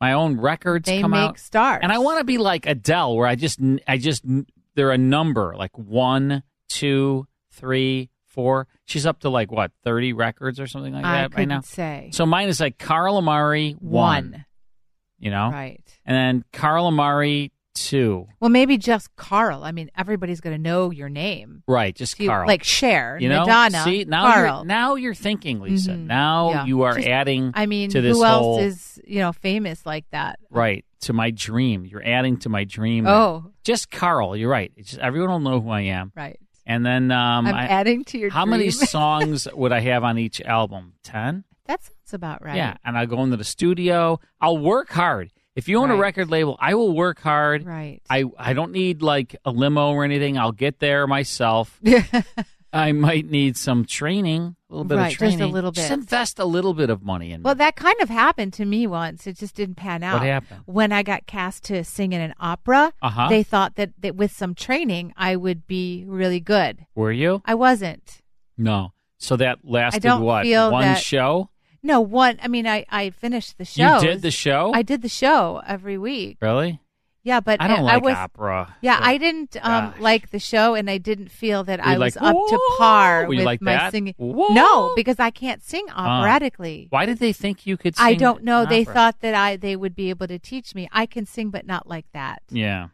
[0.00, 1.80] My own records They come out, stars.
[1.82, 4.24] and I want to be like Adele, where I just, I just,
[4.74, 8.66] they're a number like one, two, three, four.
[8.84, 11.60] She's up to like what thirty records or something like I that right now.
[11.60, 12.10] say.
[12.12, 14.44] So mine is like Carl Amari one, One.
[15.18, 15.80] you know, Right.
[16.04, 19.64] and then Carl Amari two, Well, maybe just Carl.
[19.64, 21.62] I mean, everybody's going to know your name.
[21.66, 21.96] right?
[21.96, 24.56] Just So you- Carl, Like Cher, You know, Madonna, see now Carl.
[24.58, 25.92] you're now you're thinking, Lisa.
[25.92, 26.04] Mhm.
[26.06, 26.64] Now Yeah.
[26.66, 27.50] you are Just- adding.
[27.54, 30.38] I mean, to this who else whole, is you know famous like that?
[30.50, 31.86] right to my dream?
[31.86, 33.06] You're adding to my dream.
[33.06, 33.46] Oh.
[33.64, 34.36] just Carl.
[34.36, 34.70] You're right.
[34.76, 36.12] It's just, everyone will know who I am.
[36.14, 36.38] Right.
[36.66, 38.30] And then um, I'm I- adding to your.
[38.30, 40.94] How many songs would I have on each album?
[41.02, 41.44] Ten.
[41.66, 42.56] that sounds about right.
[42.56, 44.20] Yeah, and I'll go into the studio.
[44.40, 45.30] I'll work hard.
[45.54, 47.66] If you own a record label, I will work hard.
[47.66, 48.00] Right.
[48.08, 50.38] I I don't need like a limo or anything.
[50.38, 51.78] I'll get there myself.
[52.72, 55.52] I might need some training, a little bit Right, of just a training.
[55.52, 55.98] little Just bit.
[55.98, 57.42] invest a little bit of money in.
[57.42, 59.26] Well, that kind of happened to me once.
[59.26, 60.20] It just didn't pan out.
[60.20, 60.60] What happened?
[60.64, 63.28] When I got cast to sing in an opera, Uh-huh.
[63.28, 66.86] they thought that, that with some training, I would be really good.
[66.94, 67.42] Were you?
[67.44, 68.22] I wasn't.
[68.56, 68.92] No.
[69.18, 70.46] So that lasted what?
[70.46, 71.50] One that- show?
[71.84, 72.38] No, one.
[72.42, 73.96] I mean, I, I finished the show.
[73.96, 74.70] You did the show?
[74.72, 76.38] I did the show every week.
[76.40, 76.78] Really?
[77.24, 78.74] Yeah, but I don't I like was, opera.
[78.80, 82.00] Yeah, I didn't um, like the show, and I didn't feel that Were I you
[82.00, 83.92] was like, up to par Were you with like my that?
[83.92, 84.14] singing.
[84.16, 84.48] Whoa.
[84.52, 86.88] No, because I can't sing Uh, operatically.
[86.90, 88.66] why did they think you could sing I don't know.
[88.66, 88.94] They opera?
[88.94, 90.88] thought that I they would be able to teach me.
[90.90, 92.42] I can sing, but not like that.
[92.50, 92.88] Yeah.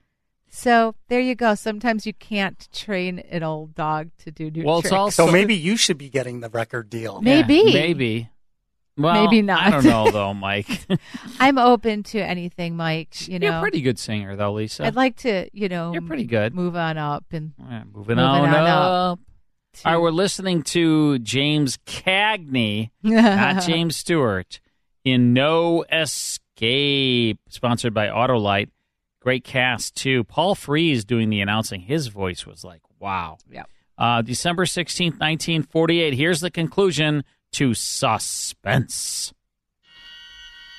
[0.51, 1.55] So there you go.
[1.55, 4.93] Sometimes you can't train an old dog to do new Well, it's tricks.
[4.99, 7.21] also- So maybe you should be getting the record deal.
[7.23, 7.63] Maybe.
[7.67, 8.31] Yeah, maybe.
[8.99, 9.63] Well, Maybe not.
[9.63, 10.67] I don't know though, Mike.
[11.41, 13.29] I'm open to anything, Mike.
[13.29, 14.85] You know, You're a pretty good singer though, Lisa.
[14.85, 16.55] I'd like to, you know, You're pretty good.
[16.55, 19.21] Move on up and Yeah, moving, on, up.
[19.85, 24.59] All right, we're listening to James Cagney, not James Stewart,
[25.05, 28.71] in No Escape, sponsored by Autolite.
[29.21, 30.25] Great cast too.
[30.25, 31.83] Paul Frees doing the announcing.
[31.83, 33.39] His voice was like, wow.
[33.49, 33.65] Yeah.
[33.97, 36.15] Uh, December sixteenth, nineteen forty-eight.
[36.15, 39.33] Here's the conclusion to Suspense.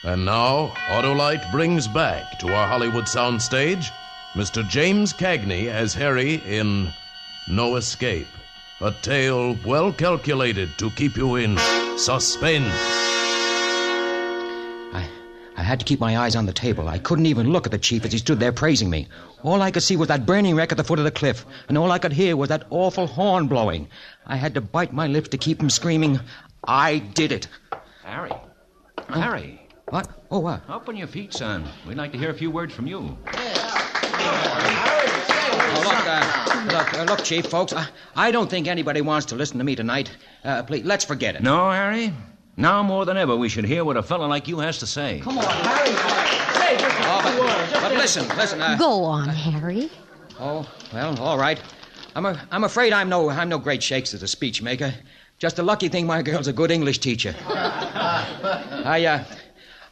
[0.03, 3.89] And now, Autolite brings back to our Hollywood soundstage
[4.34, 4.67] Mr.
[4.67, 6.88] James Cagney as Harry in
[7.49, 8.27] No Escape,
[8.79, 11.58] a tale well calculated to keep you in
[11.97, 12.71] suspense.
[14.93, 15.10] I
[15.58, 16.88] I had to keep my eyes on the table.
[16.88, 19.08] I couldn't even look at the chief as he stood there praising me.
[19.43, 21.77] All I could see was that burning wreck at the foot of the cliff, and
[21.77, 23.89] all I could hear was that awful horn blowing.
[24.27, 26.19] I had to bite my lips to keep from screaming,
[26.63, 27.48] I did it.
[28.04, 28.32] Harry.
[29.10, 29.62] Harry.
[29.89, 30.08] What?
[30.30, 30.62] Oh, what?
[30.69, 31.65] Up on your feet, son.
[31.88, 33.17] We'd like to hear a few words from you.
[35.72, 37.74] Oh, look, uh, look, uh, look, Chief, folks.
[37.74, 40.15] I, I don't think anybody wants to listen to me tonight.
[40.43, 41.41] Uh, please, let's forget it.
[41.41, 42.13] No, Harry.
[42.58, 45.22] Now more than ever, we should hear what a fellow like you has to say.
[45.22, 45.89] Come on, Harry.
[47.12, 48.62] Oh, but, but listen, listen.
[48.62, 49.89] Uh, Go on, Harry.
[50.39, 51.60] Oh, well, all right.
[52.15, 54.93] I'm, a, I'm afraid I'm no, I'm no great shakes as a speech maker.
[55.39, 57.34] Just a lucky thing my girl's a good English teacher.
[57.47, 59.23] I, uh,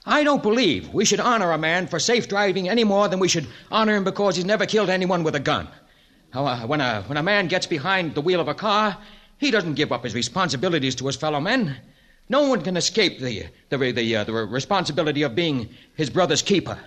[0.06, 3.30] I don't believe we should honor a man for safe driving any more than we
[3.30, 5.70] should honor him because he's never killed anyone with a gun.
[6.32, 8.98] How, uh, when, a, when a man gets behind the wheel of a car,
[9.38, 11.78] he doesn't give up his responsibilities to his fellow men.
[12.28, 16.78] No one can escape the, the, the, uh, the responsibility of being his brother's keeper.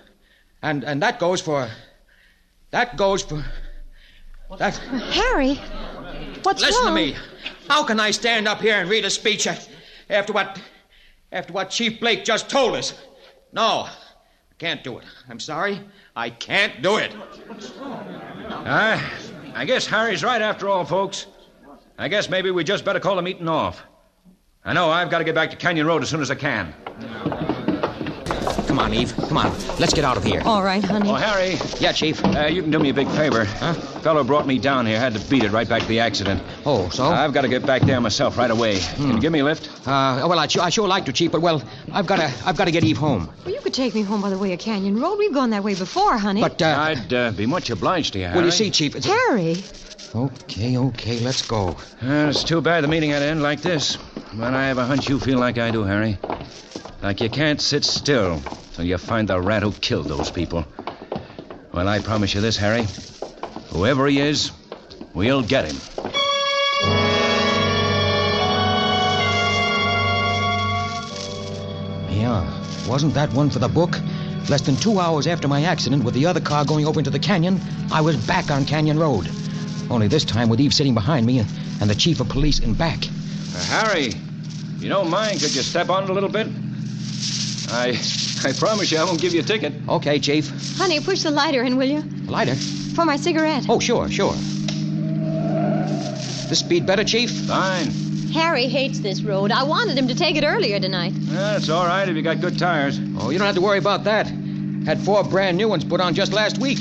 [0.61, 1.67] And, and that goes for.
[2.69, 3.43] That goes for.
[4.59, 4.77] That.
[4.77, 5.55] Harry,
[6.43, 6.95] what's Listen wrong?
[6.95, 7.15] to me.
[7.71, 9.47] How can I stand up here and read a speech
[10.09, 10.61] after what
[11.31, 13.01] after what Chief Blake just told us?
[13.53, 13.89] No, I
[14.57, 15.05] Can't do it.
[15.29, 15.79] I'm sorry.
[16.13, 17.15] I can't do it.
[18.49, 19.01] Uh,
[19.53, 21.27] I guess Harry's right after all, folks.
[21.97, 23.81] I guess maybe we just better call the meeting off.
[24.65, 26.73] I know I've got to get back to Canyon Road as soon as I can.
[28.71, 29.13] Come on, Eve.
[29.27, 29.51] Come on.
[29.79, 30.41] Let's get out of here.
[30.45, 31.09] All right, honey.
[31.09, 31.57] Oh, Harry.
[31.81, 32.23] Yeah, Chief.
[32.23, 33.43] Uh, you can do me a big favor.
[33.43, 33.73] Huh?
[33.73, 34.97] Fellow brought me down here.
[34.97, 36.41] Had to beat it right back to the accident.
[36.65, 37.03] Oh, so?
[37.03, 38.79] I've got to get back there myself right away.
[38.79, 39.67] Can you give me a lift?
[39.85, 42.63] Uh, well, I, I sure like to, Chief, but well, I've got to, I've got
[42.63, 43.29] to get Eve home.
[43.43, 45.17] Well, you could take me home by the way of Canyon Road.
[45.17, 46.39] We've gone that way before, honey.
[46.39, 48.37] But, uh, I'd uh, be much obliged to you, Harry.
[48.37, 49.57] well, you see, Chief, it's Harry.
[50.15, 51.71] okay, okay, let's go.
[52.01, 53.97] Uh, it's too bad the meeting had to end like this.
[54.33, 56.17] But I have a hunch you feel like I do, Harry.
[57.01, 58.41] Like you can't sit still
[58.73, 60.65] till you find the rat who killed those people.
[61.73, 62.85] Well, I promise you this, Harry.
[63.69, 64.51] Whoever he is,
[65.15, 65.77] we'll get him.
[72.11, 73.97] Yeah, wasn't that one for the book?
[74.49, 77.19] Less than two hours after my accident with the other car going over into the
[77.19, 77.59] canyon,
[77.91, 79.27] I was back on Canyon Road.
[79.89, 82.99] Only this time with Eve sitting behind me and the chief of police in back.
[83.55, 84.13] Uh, Harry,
[84.79, 86.47] you don't mind, could you step on it a little bit?
[87.71, 87.89] I
[88.43, 89.73] I promise you I won't give you a ticket.
[89.87, 90.49] Okay, Chief.
[90.77, 92.01] Honey, push the lighter in, will you?
[92.27, 92.55] Lighter?
[92.55, 93.65] For my cigarette.
[93.69, 94.33] Oh, sure, sure.
[96.49, 97.31] This speed better, Chief?
[97.31, 97.91] Fine.
[98.33, 99.51] Harry hates this road.
[99.51, 101.13] I wanted him to take it earlier tonight.
[101.15, 102.99] That's all right if you got good tires.
[103.17, 104.27] Oh, you don't have to worry about that.
[104.85, 106.79] Had four brand new ones put on just last week.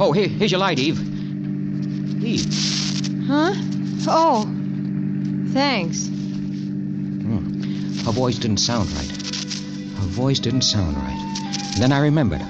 [0.00, 0.98] Oh, here, here's your light, Eve.
[2.24, 2.46] Eve.
[3.26, 3.54] Huh?
[4.08, 4.42] Oh.
[5.52, 6.08] Thanks.
[6.08, 8.04] Hmm.
[8.04, 9.21] Her voice didn't sound right.
[10.12, 11.54] Her voice didn't sound right.
[11.78, 12.42] Then I remembered.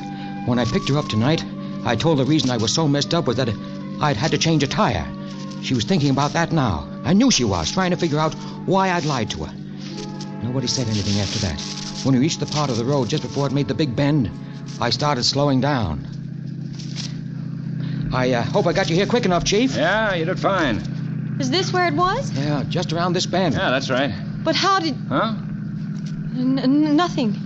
[0.47, 1.45] When I picked her up tonight,
[1.85, 3.51] I told the reason I was so messed up was that
[4.01, 5.07] I'd had to change a tire.
[5.63, 6.89] She was thinking about that now.
[7.05, 8.35] I knew she was, trying to figure out
[8.67, 9.55] why I'd lied to her.
[10.43, 11.61] Nobody said anything after that.
[12.05, 14.29] When we reached the part of the road just before it made the big bend,
[14.81, 16.05] I started slowing down.
[18.13, 19.77] I uh, hope I got you here quick enough, Chief.
[19.77, 20.79] Yeah, you did fine.
[21.39, 22.33] Is this where it was?
[22.33, 23.55] Yeah, just around this bend.
[23.55, 24.13] Yeah, that's right.
[24.43, 24.97] But how did.
[25.09, 25.37] Huh?
[26.35, 27.37] N- n- nothing.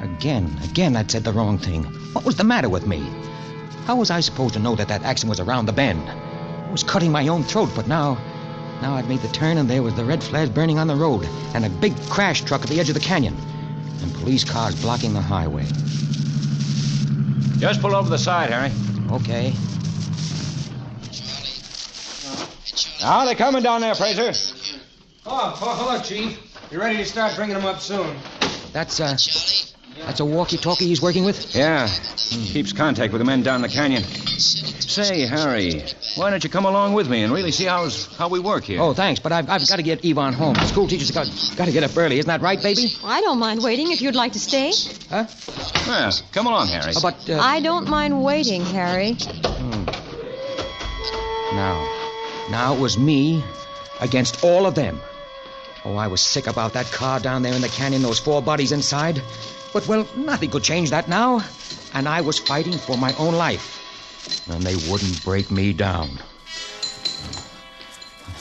[0.00, 1.84] Again, again, I'd said the wrong thing.
[2.14, 3.06] What was the matter with me?
[3.84, 6.08] How was I supposed to know that that accident was around the bend?
[6.08, 8.16] I was cutting my own throat, but now.
[8.80, 11.26] Now I'd made the turn and there was the red flares burning on the road
[11.54, 13.36] and a big crash truck at the edge of the canyon
[14.02, 15.66] and police cars blocking the highway.
[17.58, 18.72] Just pull over the side, Harry.
[19.10, 19.52] Okay.
[23.08, 24.34] Now they're coming down there, Fraser.
[25.24, 26.38] Oh, oh, hello, Chief.
[26.70, 28.14] You ready to start bringing them up soon?
[28.74, 29.16] That's, uh.
[30.04, 31.56] That's a walkie talkie he's working with?
[31.56, 31.88] Yeah.
[32.28, 34.02] Keeps contact with the men down the canyon.
[34.02, 35.84] Say, Harry,
[36.16, 38.78] why don't you come along with me and really see how's, how we work here?
[38.78, 40.52] Oh, thanks, but I've, I've got to get Yvonne home.
[40.52, 42.18] The school teacher's got, got to get up early.
[42.18, 42.92] Isn't that right, baby?
[43.02, 44.70] I don't mind waiting if you'd like to stay.
[45.08, 45.24] Huh?
[45.86, 46.92] Yeah, come along, Harry.
[46.92, 49.16] How about, uh, I don't mind waiting, Harry.
[51.54, 52.07] Now,
[52.50, 53.42] now it was me
[54.00, 55.00] against all of them.
[55.84, 58.72] Oh, I was sick about that car down there in the canyon, those four bodies
[58.72, 59.22] inside.
[59.72, 61.42] But, well, nothing could change that now.
[61.94, 63.78] And I was fighting for my own life.
[64.50, 66.18] And they wouldn't break me down.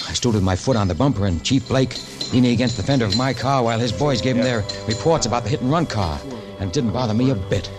[0.08, 1.96] I stood with my foot on the bumper, and Chief Blake
[2.34, 5.43] leaning against the fender of my car while his boys gave him their reports about
[5.43, 6.20] the hit and run car.
[6.60, 7.70] And it didn't bother me a bit.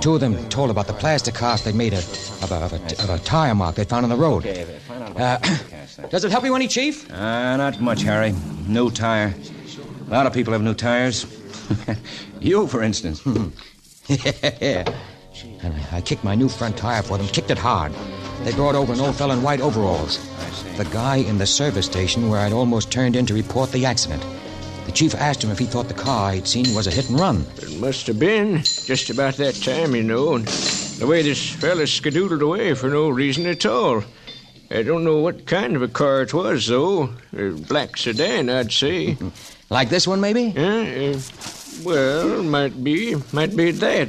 [0.00, 3.02] Two of them told about the plaster cast they'd made a, of, a, of, a,
[3.02, 4.46] of a tire mark they found on the road.
[4.46, 5.38] Uh,
[6.10, 7.10] does it help you any, Chief?
[7.10, 8.34] Uh, not much, Harry.
[8.66, 9.34] New tire.
[10.06, 11.26] A lot of people have new tires.
[12.40, 13.22] you, for instance.
[14.08, 14.84] yeah.
[15.62, 17.92] And I, I kicked my new front tire for them, kicked it hard.
[18.44, 20.18] They brought over an old fellow in white overalls.
[20.76, 24.22] The guy in the service station where I'd almost turned in to report the accident.
[24.86, 27.18] The chief asked him if he thought the car he'd seen was a hit and
[27.18, 27.46] run.
[27.56, 31.82] It must have been just about that time, you know, and the way this fella
[31.84, 34.04] skedoodled away for no reason at all.
[34.70, 37.10] I don't know what kind of a car it was, though.
[37.36, 39.16] A black sedan, I'd say.
[39.70, 40.52] like this one, maybe?
[40.56, 41.20] Yeah, uh,
[41.84, 43.16] well, might be.
[43.32, 44.08] Might be that.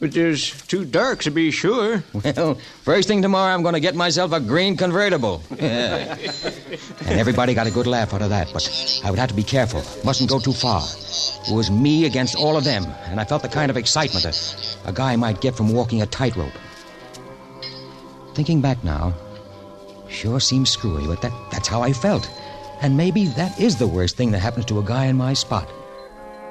[0.00, 2.02] But there's too dark to be sure.
[2.14, 5.42] Well, first thing tomorrow, I'm going to get myself a green convertible.
[5.50, 6.18] and
[7.06, 9.82] everybody got a good laugh out of that, but I would have to be careful.
[10.02, 10.82] Mustn't go too far.
[11.46, 14.88] It was me against all of them, and I felt the kind of excitement a,
[14.88, 16.54] a guy might get from walking a tightrope.
[18.34, 19.12] Thinking back now,
[20.08, 22.30] sure seems screwy, but that, that's how I felt.
[22.80, 25.70] And maybe that is the worst thing that happens to a guy in my spot.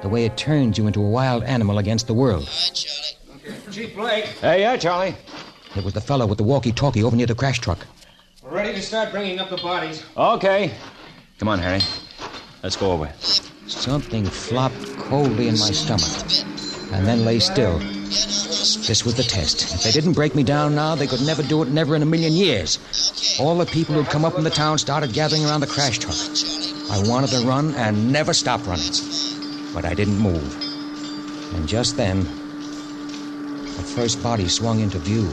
[0.02, 2.48] The way it turns you into a wild animal against the world.
[3.70, 4.24] Chief Blake.
[4.24, 5.14] Hey, yeah, Charlie.
[5.76, 7.78] It was the fellow with the walkie talkie over near the crash truck.
[8.42, 10.04] We're ready to start bringing up the bodies.
[10.16, 10.74] Okay.
[11.38, 11.80] Come on, Harry.
[12.62, 13.10] Let's go over.
[13.66, 16.10] Something flopped coldly in my stomach
[16.92, 17.78] and then lay still.
[17.78, 19.74] This was the test.
[19.74, 22.06] If they didn't break me down now, they could never do it, never in a
[22.06, 23.38] million years.
[23.38, 26.16] All the people who'd come up from the town started gathering around the crash truck.
[26.90, 28.92] I wanted to run and never stop running.
[29.72, 31.54] But I didn't move.
[31.54, 32.39] And just then, the
[33.90, 35.28] first body swung into view.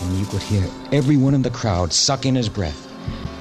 [0.00, 2.80] And you could hear everyone in the crowd suck in his breath.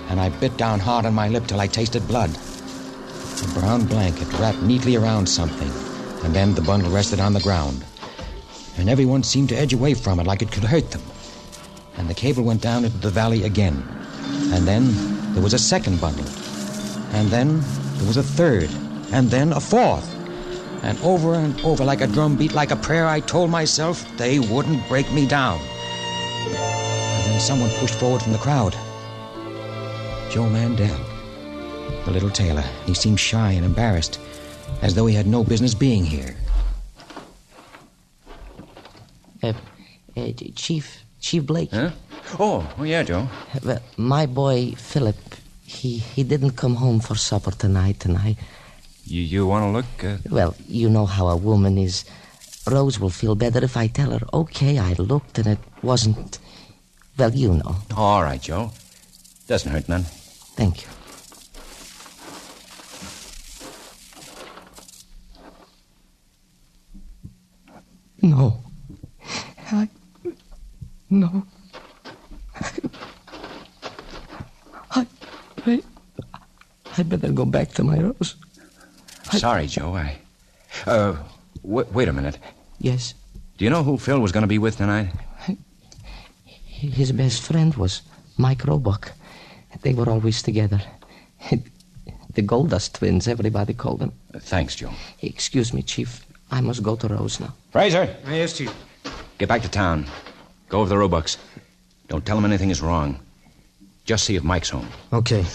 [0.09, 2.29] And I bit down hard on my lip till I tasted blood.
[2.29, 5.71] A brown blanket wrapped neatly around something,
[6.23, 7.83] and then the bundle rested on the ground.
[8.77, 11.01] And everyone seemed to edge away from it like it could hurt them.
[11.97, 13.83] And the cable went down into the valley again.
[14.53, 16.25] And then there was a second bundle.
[17.13, 17.61] And then
[17.97, 18.69] there was a third.
[19.11, 20.09] And then a fourth.
[20.83, 24.39] And over and over, like a drum beat, like a prayer, I told myself they
[24.39, 25.59] wouldn't break me down.
[25.59, 28.75] And then someone pushed forward from the crowd.
[30.29, 30.99] Joe Mandel,
[32.05, 32.65] the little tailor.
[32.85, 34.19] He seemed shy and embarrassed,
[34.81, 36.35] as though he had no business being here.
[39.43, 39.53] Uh,
[40.17, 41.69] uh, Chief, Chief Blake.
[41.71, 41.91] Huh?
[42.39, 43.27] Oh, oh yeah, Joe.
[43.63, 45.15] Well, my boy Philip,
[45.73, 48.35] he he didn't come home for supper tonight, and I.
[49.05, 50.03] You, you want to look?
[50.03, 50.17] Uh...
[50.29, 52.05] Well, you know how a woman is.
[52.65, 54.25] Rose will feel better if I tell her.
[54.33, 56.39] Okay, I looked, and it wasn't.
[57.17, 57.75] Well, you know.
[57.95, 58.71] All right, Joe.
[59.47, 60.03] Doesn't hurt none.
[60.55, 60.89] Thank you.
[68.23, 68.63] No.
[69.71, 69.89] I,
[71.09, 71.45] no.
[75.65, 75.81] I,
[76.33, 76.39] I,
[76.97, 78.35] I better go back to my rose.
[79.31, 79.95] Sorry, Joe.
[79.95, 80.17] I.
[80.85, 81.15] Uh,
[81.63, 82.37] w- wait a minute.
[82.79, 83.13] Yes.
[83.57, 85.11] Do you know who Phil was going to be with tonight?
[86.45, 88.01] His best friend was
[88.37, 89.11] Mike Roebuck.
[89.81, 90.81] They were always together.
[92.35, 94.11] The Gold Dust twins, everybody called them.
[94.33, 94.89] Uh, thanks, Joe.
[95.21, 96.25] Excuse me, Chief.
[96.49, 97.53] I must go to Rose now.
[97.71, 98.73] Fraser, Yes, Chief.
[99.37, 100.07] get back to town.
[100.67, 101.37] Go over the Roebucks.
[102.07, 103.19] Don't tell them anything is wrong.
[104.05, 104.89] Just see if Mike's home.
[105.13, 105.45] Okay.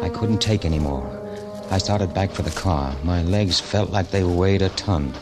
[0.00, 1.04] I couldn't take any more.
[1.72, 2.94] I started back for the car.
[3.02, 5.12] My legs felt like they weighed a ton.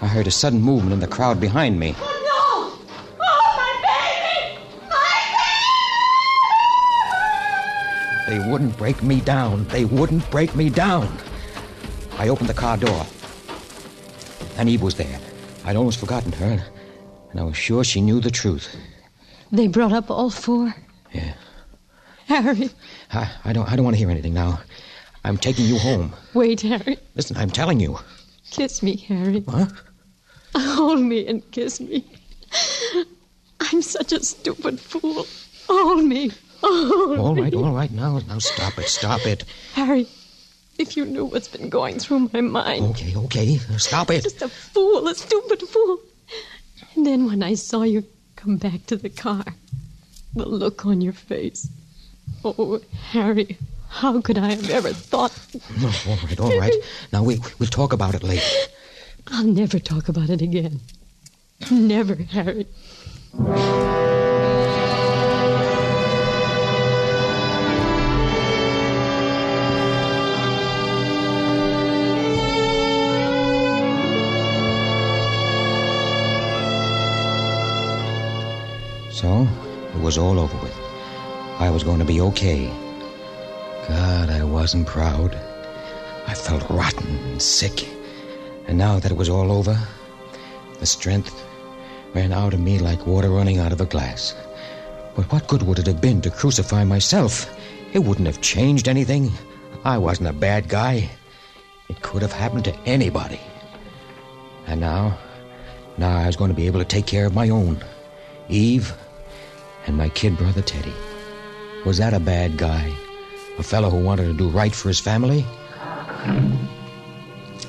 [0.00, 1.94] I heard a sudden movement in the crowd behind me.
[1.98, 2.72] Oh, no!
[3.22, 4.64] Oh, my baby!
[4.88, 5.20] My
[8.26, 8.40] baby!
[8.40, 9.66] They wouldn't break me down.
[9.68, 11.14] They wouldn't break me down.
[12.16, 13.06] I opened the car door.
[14.56, 15.18] And Eve was there.
[15.64, 16.64] I'd almost forgotten her,
[17.30, 18.74] and I was sure she knew the truth.
[19.50, 20.74] They brought up all four.
[21.12, 21.34] Yeah.
[22.26, 22.70] Harry,
[23.12, 24.60] I, I don't I don't want to hear anything now.
[25.24, 26.14] I'm taking you home.
[26.34, 26.96] wait, Harry.
[27.14, 27.98] Listen, I'm telling you.
[28.50, 29.40] Kiss me, Harry.
[29.40, 29.72] What?
[30.56, 32.04] Hold me and kiss me.
[33.60, 35.26] I'm such a stupid fool.
[35.68, 36.30] Hold me.
[36.60, 37.42] Hold All me.
[37.42, 37.90] right, all right.
[37.90, 39.44] Now, now stop it, stop it.
[39.74, 40.06] Harry,
[40.78, 42.84] if you knew what's been going through my mind.
[42.86, 43.56] Okay, okay.
[43.76, 44.22] Stop it.
[44.22, 45.98] Just a fool, a stupid fool.
[46.94, 48.04] And then when I saw you
[48.36, 49.44] come back to the car,
[50.34, 51.68] the look on your face.
[52.44, 53.58] Oh, Harry,
[53.88, 55.32] how could I have ever thought?
[55.80, 56.74] No, all right, all right.
[57.12, 58.44] Now we we'll talk about it later.
[59.28, 60.80] I'll never talk about it again.
[61.70, 62.66] Never, Harry.
[79.22, 79.46] So
[79.94, 80.76] it was all over with.
[81.60, 82.66] I was going to be okay.
[83.86, 85.36] God, I wasn't proud.
[86.26, 87.88] I felt rotten and sick.
[88.66, 89.78] And now that it was all over,
[90.80, 91.40] the strength
[92.14, 94.34] ran out of me like water running out of a glass.
[95.14, 97.48] But what good would it have been to crucify myself?
[97.92, 99.30] It wouldn't have changed anything.
[99.84, 101.08] I wasn't a bad guy.
[101.88, 103.38] It could have happened to anybody.
[104.66, 105.16] And now,
[105.96, 107.84] now I was going to be able to take care of my own.
[108.48, 108.92] Eve
[109.86, 110.94] and my kid brother Teddy.
[111.84, 112.92] Was that a bad guy?
[113.58, 115.44] A fellow who wanted to do right for his family?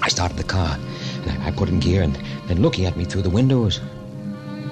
[0.01, 0.77] I started the car,
[1.25, 3.79] and I, put in gear, and then looking at me through the windows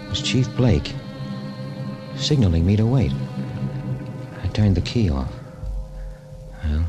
[0.10, 0.94] was Chief Blake,
[2.18, 3.14] signaling me to wait.
[4.44, 5.32] I turned the key off.
[6.64, 6.86] Well,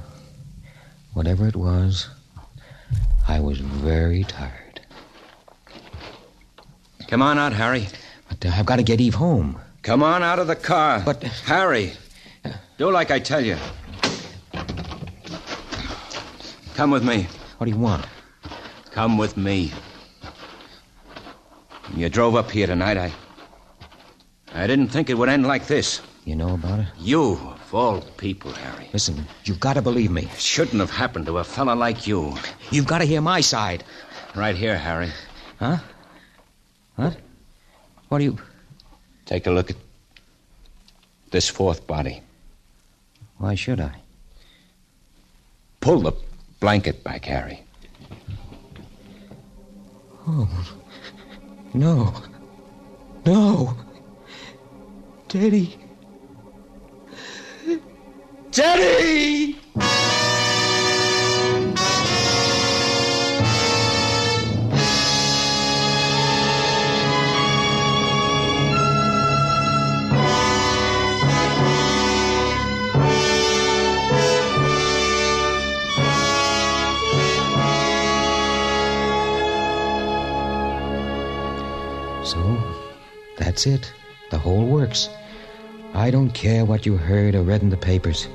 [1.15, 2.09] whatever it was,
[3.29, 4.81] I was very tired.
[7.07, 7.87] Come on out, Harry.
[8.29, 9.61] But uh, I've got to get Eve home.
[9.83, 11.03] Come on out of the car.
[11.05, 11.93] But, uh, Harry,
[12.79, 13.57] Do like I tell you.
[16.75, 17.27] Come with me.
[17.59, 18.07] What do you want?
[18.91, 19.73] Come with me.
[21.89, 23.13] When you drove up here tonight, I.
[24.55, 26.01] I didn't think it would end like this.
[26.25, 26.87] You know about it?
[26.99, 28.89] You, of all people, Harry.
[28.93, 30.29] Listen, you've got to believe me.
[30.33, 32.35] It shouldn't have happened to a fella like you.
[32.71, 33.83] You've got to hear my side.
[34.37, 35.11] Right here, Harry.
[35.59, 35.79] Huh?
[36.97, 37.17] What?
[38.09, 38.39] What are you.
[39.27, 39.77] Take a look at
[41.31, 42.21] this fourth body.
[43.39, 43.95] Why should I?
[45.81, 46.13] Pull the
[46.61, 47.63] blanket back, Harry.
[50.27, 50.49] Oh.
[51.75, 52.15] No.
[53.25, 53.77] No.
[55.29, 55.79] Teddy.
[58.51, 59.59] Teddy!
[82.33, 82.59] So,
[83.37, 83.93] that's it.
[84.31, 85.11] The whole works.
[85.93, 88.27] I don't care what you heard or read in the papers.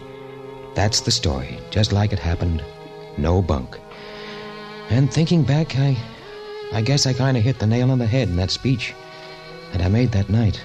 [0.76, 2.64] That's the story, just like it happened.
[3.18, 3.76] No bunk.
[4.92, 5.98] And thinking back, I.
[6.74, 8.94] I guess I kind of hit the nail on the head in that speech
[9.72, 10.62] that I made that night.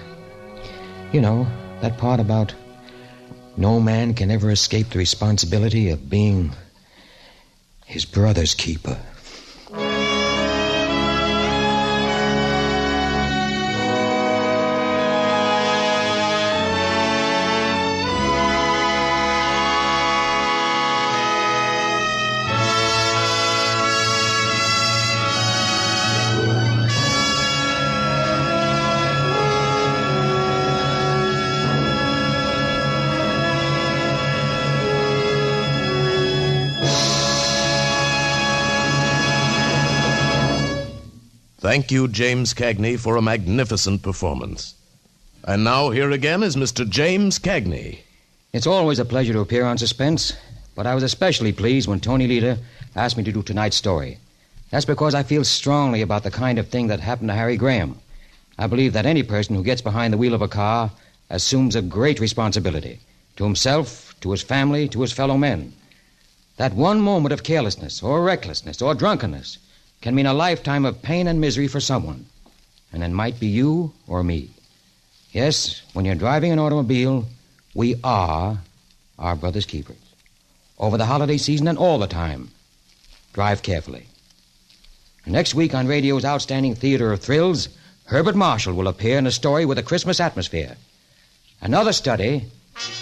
[1.12, 1.46] You know,
[1.80, 2.54] that part about
[3.56, 6.52] no man can ever escape the responsibility of being
[7.86, 9.00] his brother's keeper.
[41.72, 44.74] Thank you, James Cagney, for a magnificent performance.
[45.42, 46.86] And now, here again is Mr.
[46.86, 48.00] James Cagney.
[48.52, 50.34] It's always a pleasure to appear on Suspense,
[50.74, 52.58] but I was especially pleased when Tony Leader
[52.94, 54.18] asked me to do tonight's story.
[54.68, 57.98] That's because I feel strongly about the kind of thing that happened to Harry Graham.
[58.58, 60.90] I believe that any person who gets behind the wheel of a car
[61.30, 63.00] assumes a great responsibility
[63.36, 65.72] to himself, to his family, to his fellow men.
[66.58, 69.56] That one moment of carelessness or recklessness or drunkenness
[70.02, 72.26] can mean a lifetime of pain and misery for someone.
[72.92, 74.50] And it might be you or me.
[75.30, 77.24] Yes, when you're driving an automobile,
[77.74, 78.58] we are
[79.18, 79.96] our brother's keepers.
[80.78, 82.50] Over the holiday season and all the time.
[83.32, 84.06] Drive carefully.
[85.24, 87.68] Next week on radio's outstanding theater of thrills,
[88.06, 90.76] Herbert Marshall will appear in a story with a Christmas atmosphere.
[91.60, 92.44] Another study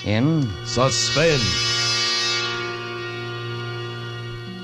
[0.05, 1.70] in Suspense.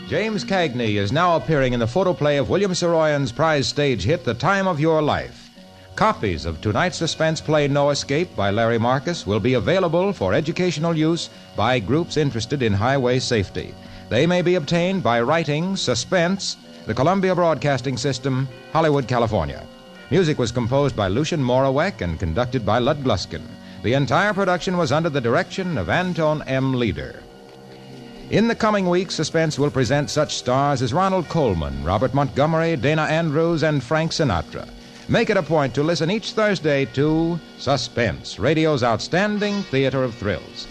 [0.08, 4.34] James Cagney is now appearing in the photoplay of William Saroyan's prize stage hit, The
[4.34, 5.50] Time of Your Life.
[5.96, 10.96] Copies of tonight's suspense play, No Escape, by Larry Marcus, will be available for educational
[10.96, 13.74] use by groups interested in highway safety.
[14.08, 19.66] They may be obtained by writing Suspense, the Columbia Broadcasting System, Hollywood, California.
[20.12, 23.42] Music was composed by Lucien Moraweck and conducted by Lud Gluskin.
[23.82, 26.74] The entire production was under the direction of Anton M.
[26.74, 27.24] Leader.
[28.30, 33.02] In the coming weeks, Suspense will present such stars as Ronald Colman, Robert Montgomery, Dana
[33.02, 34.68] Andrews, and Frank Sinatra.
[35.08, 40.66] Make it a point to listen each Thursday to Suspense, radio's outstanding theater of thrills.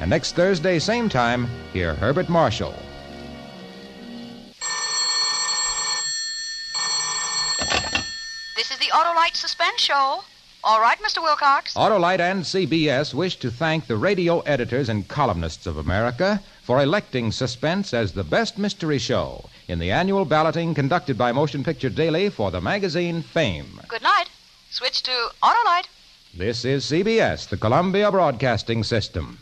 [0.00, 2.74] And next Thursday, same time, hear Herbert Marshall.
[8.56, 10.22] This is the Autolite Suspense Show.
[10.62, 11.22] All right, Mr.
[11.22, 11.72] Wilcox.
[11.74, 17.32] Autolite and CBS wish to thank the radio editors and columnists of America for electing
[17.32, 22.28] Suspense as the best mystery show in the annual balloting conducted by Motion Picture Daily
[22.28, 23.80] for the magazine Fame.
[23.88, 24.26] Good night.
[24.70, 25.88] Switch to Autolite.
[26.34, 29.38] This is CBS, the Columbia Broadcasting System.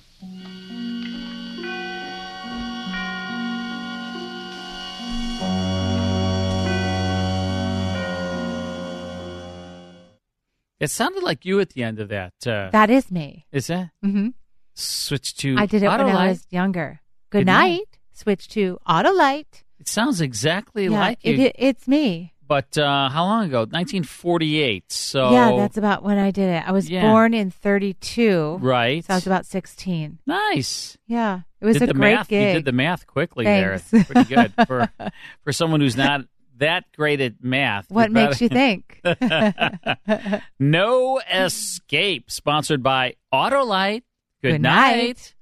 [10.80, 12.32] It sounded like you at the end of that.
[12.46, 13.46] Uh, That is me.
[13.52, 13.90] is that?
[14.04, 14.28] Mm-hmm.
[14.74, 15.56] Switch to.
[15.58, 17.00] I did it when I was younger.
[17.30, 17.70] Good Good night.
[17.70, 17.98] night.
[18.12, 19.64] Switch to Autolite.
[19.80, 21.34] It sounds exactly Yeah, like you.
[21.34, 22.34] it, it- it's me.
[22.46, 23.58] But uh, how long ago?
[23.66, 24.90] 1948.
[24.90, 26.66] So Yeah, that's about when I did it.
[26.66, 27.02] I was Yeah.
[27.02, 28.56] born in 32.
[28.62, 29.04] Right.
[29.04, 30.18] So I was about 16.
[30.26, 30.96] nice.
[31.06, 31.40] Yeah.
[31.60, 32.46] It was did a great math, gig.
[32.46, 33.90] You did the math quickly Thanks.
[33.90, 34.04] there.
[34.04, 34.88] Pretty good for
[35.44, 36.22] for someone who's not
[36.58, 37.90] that great at math.
[37.90, 39.00] What You're makes you think?
[40.58, 44.02] no Escape, sponsored by Autolite.
[44.42, 45.34] Good, Good night.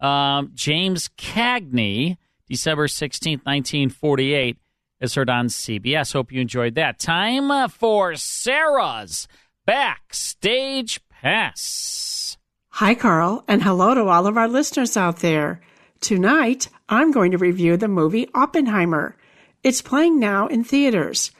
[0.00, 2.18] Um, James Cagney,
[2.48, 4.58] December 16th, 1948,
[5.00, 6.12] is heard on CBS.
[6.12, 6.98] Hope you enjoyed that.
[6.98, 9.26] Time for Sarah's
[9.66, 12.36] Backstage Pass.
[12.70, 15.60] Hi, Carl, and hello to all of our listeners out there.
[16.00, 19.16] Tonight, I'm going to review the movie Oppenheimer.
[19.64, 21.32] It's playing now in theaters.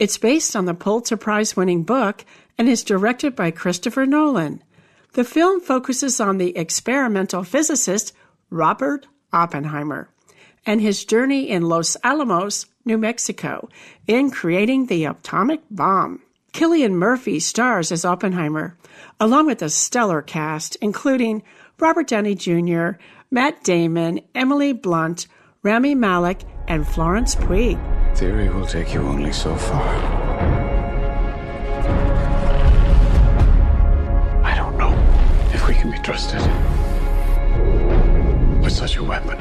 [0.00, 2.24] It's based on the Pulitzer Prize winning book
[2.58, 4.64] and is directed by Christopher Nolan.
[5.12, 8.12] The film focuses on the experimental physicist
[8.50, 10.10] Robert Oppenheimer
[10.66, 13.68] and his journey in Los Alamos, New Mexico,
[14.08, 16.20] in creating the atomic bomb.
[16.52, 18.76] Cillian Murphy stars as Oppenheimer,
[19.20, 21.44] along with a stellar cast, including
[21.78, 22.98] Robert Downey Jr.,
[23.30, 25.28] Matt Damon, Emily Blunt,
[25.62, 27.78] Rami Malek, and Florence Pugh.
[28.14, 29.94] Theory will take you only so far.
[34.42, 34.90] I don't know
[35.52, 36.40] if we can be trusted
[38.62, 39.36] with such a weapon.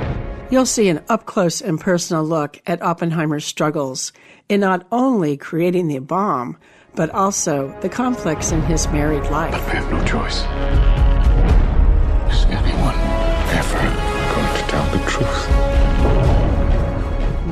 [0.52, 4.12] You'll see an up close and personal look at Oppenheimer's struggles
[4.50, 6.58] in not only creating the bomb,
[6.96, 9.54] but also the conflicts in his married life.
[9.54, 10.44] I have no choice.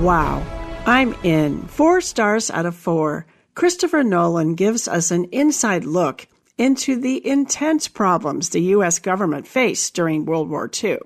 [0.01, 0.45] Wow.
[0.85, 1.63] I'm in.
[1.63, 3.25] Four stars out of four.
[3.55, 8.99] Christopher Nolan gives us an inside look into the intense problems the U.S.
[8.99, 10.99] government faced during World War II.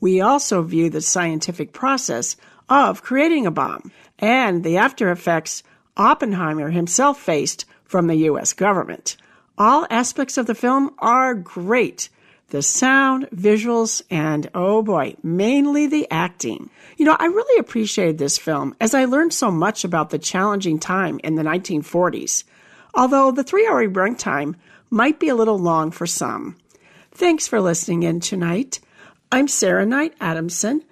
[0.00, 2.36] We also view the scientific process
[2.68, 5.62] of creating a bomb and the after effects
[5.96, 8.52] Oppenheimer himself faced from the U.S.
[8.52, 9.16] government.
[9.56, 12.08] All aspects of the film are great.
[12.48, 16.70] The sound, visuals, and oh boy, mainly the acting.
[16.96, 20.78] You know, I really appreciated this film as I learned so much about the challenging
[20.78, 22.44] time in the 1940s.
[22.94, 24.54] Although the three hour runtime
[24.90, 26.56] might be a little long for some.
[27.10, 28.80] Thanks for listening in tonight.
[29.32, 30.84] I'm Sarah Knight Adamson,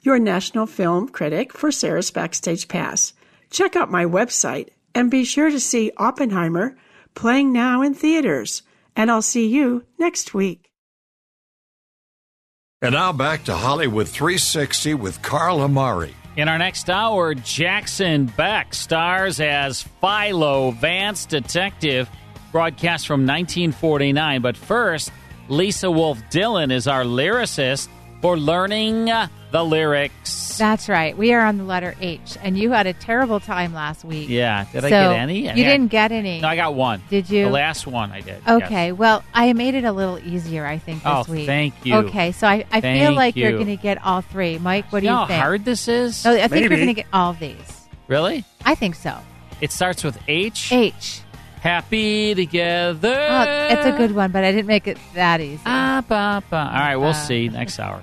[0.00, 3.12] your national film critic for Sarah's Backstage Pass.
[3.50, 6.76] Check out my website and be sure to see Oppenheimer
[7.14, 8.62] playing now in theaters.
[8.96, 10.69] And I'll see you next week.
[12.82, 16.14] And now back to Hollywood 360 with Carl Amari.
[16.38, 22.08] In our next hour, Jackson Beck stars as Philo Vance Detective,
[22.52, 24.40] broadcast from 1949.
[24.40, 25.12] But first,
[25.50, 27.88] Lisa Wolf Dillon is our lyricist
[28.20, 30.58] for learning uh, the lyrics.
[30.58, 31.16] That's right.
[31.16, 34.28] We are on the letter H, and you had a terrible time last week.
[34.28, 34.66] Yeah.
[34.70, 35.48] Did I So, get any?
[35.48, 36.40] I you didn't get any.
[36.40, 37.02] No, I got one.
[37.08, 37.44] Did you?
[37.46, 38.42] The last one I did.
[38.46, 38.98] Okay, yes.
[38.98, 41.46] well, I made it a little easier, I think, this Oh, week.
[41.46, 41.94] thank you.
[41.96, 44.58] Okay, so I, I feel like you're going to get all three.
[44.58, 46.24] Mike, what do You you, know how hard this is?
[46.26, 47.86] No, I think you're going to get all of these.
[48.06, 48.44] Really?
[48.64, 49.18] I think so.
[49.62, 50.72] It starts with H.
[50.72, 51.22] H.
[51.62, 53.14] Happy together.
[53.30, 55.60] Oh, it's a good one, but I didn't make it that easy.
[55.66, 56.56] Ah, ba, ba.
[56.56, 58.02] All right, we'll Uh, see next hour.